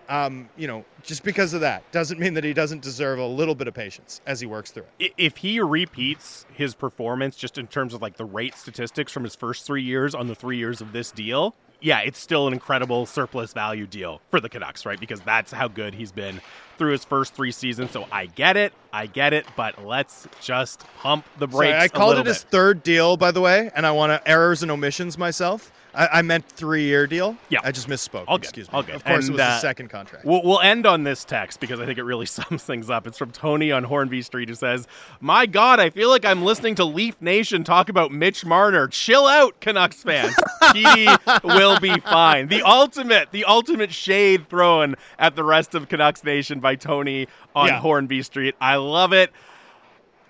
[0.10, 3.56] Um, you know, just because of that doesn't mean that he doesn't deserve a little
[3.56, 5.14] bit of patience as he works through it.
[5.18, 9.36] If he repeats his performance just in terms of like the rate statistics from his
[9.36, 13.06] first three years on the three years of this deal, yeah, it's still an incredible
[13.06, 15.00] surplus value deal for the Canucks, right?
[15.00, 16.42] Because that's how good he's been
[16.78, 17.92] through his first three seasons.
[17.92, 21.72] So I get it, I get it, but let's just pump the brakes.
[21.72, 22.28] Sorry, I called it bit.
[22.28, 25.72] his third deal, by the way, and I want to errors and omissions myself.
[25.94, 27.36] I, I meant three year deal.
[27.50, 28.26] Yeah, I just misspoke.
[28.38, 28.80] Excuse me.
[28.80, 30.26] Of course, and, it was uh, the second contract.
[30.26, 33.08] We'll, we'll end on this text because I think it really sums things up.
[33.08, 34.88] It's from Tony on Hornby Street who says,
[35.20, 38.88] "My God, I feel like I'm listening to Leaf Nation talk about Mitch Marner.
[38.88, 40.36] Chill out, Canucks fans.
[40.74, 41.08] he
[41.44, 46.60] will be fine." The ultimate, the ultimate shade thrown at the rest of Canucks Nation
[46.60, 47.80] by Tony on yeah.
[47.80, 48.56] Hornby Street.
[48.62, 49.32] I love it.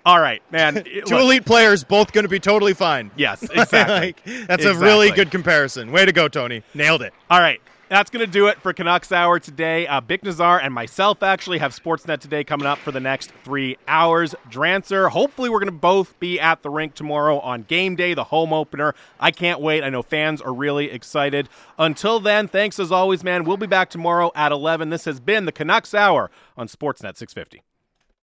[0.04, 0.74] All right, man.
[0.84, 1.10] Two Look.
[1.10, 3.10] elite players, both going to be totally fine.
[3.16, 3.78] Yes, exactly.
[3.78, 4.70] like, that's exactly.
[4.70, 5.92] a really good comparison.
[5.92, 6.62] Way to go, Tony.
[6.74, 7.12] Nailed it.
[7.30, 7.60] All right.
[7.90, 9.84] That's going to do it for Canucks Hour today.
[9.88, 13.78] Uh, Bik Nizzar and myself actually have Sportsnet today coming up for the next three
[13.88, 14.32] hours.
[14.48, 18.22] Drancer, hopefully, we're going to both be at the rink tomorrow on game day, the
[18.22, 18.94] home opener.
[19.18, 19.82] I can't wait.
[19.82, 21.48] I know fans are really excited.
[21.80, 23.42] Until then, thanks as always, man.
[23.42, 24.90] We'll be back tomorrow at 11.
[24.90, 27.64] This has been the Canucks Hour on Sportsnet 650.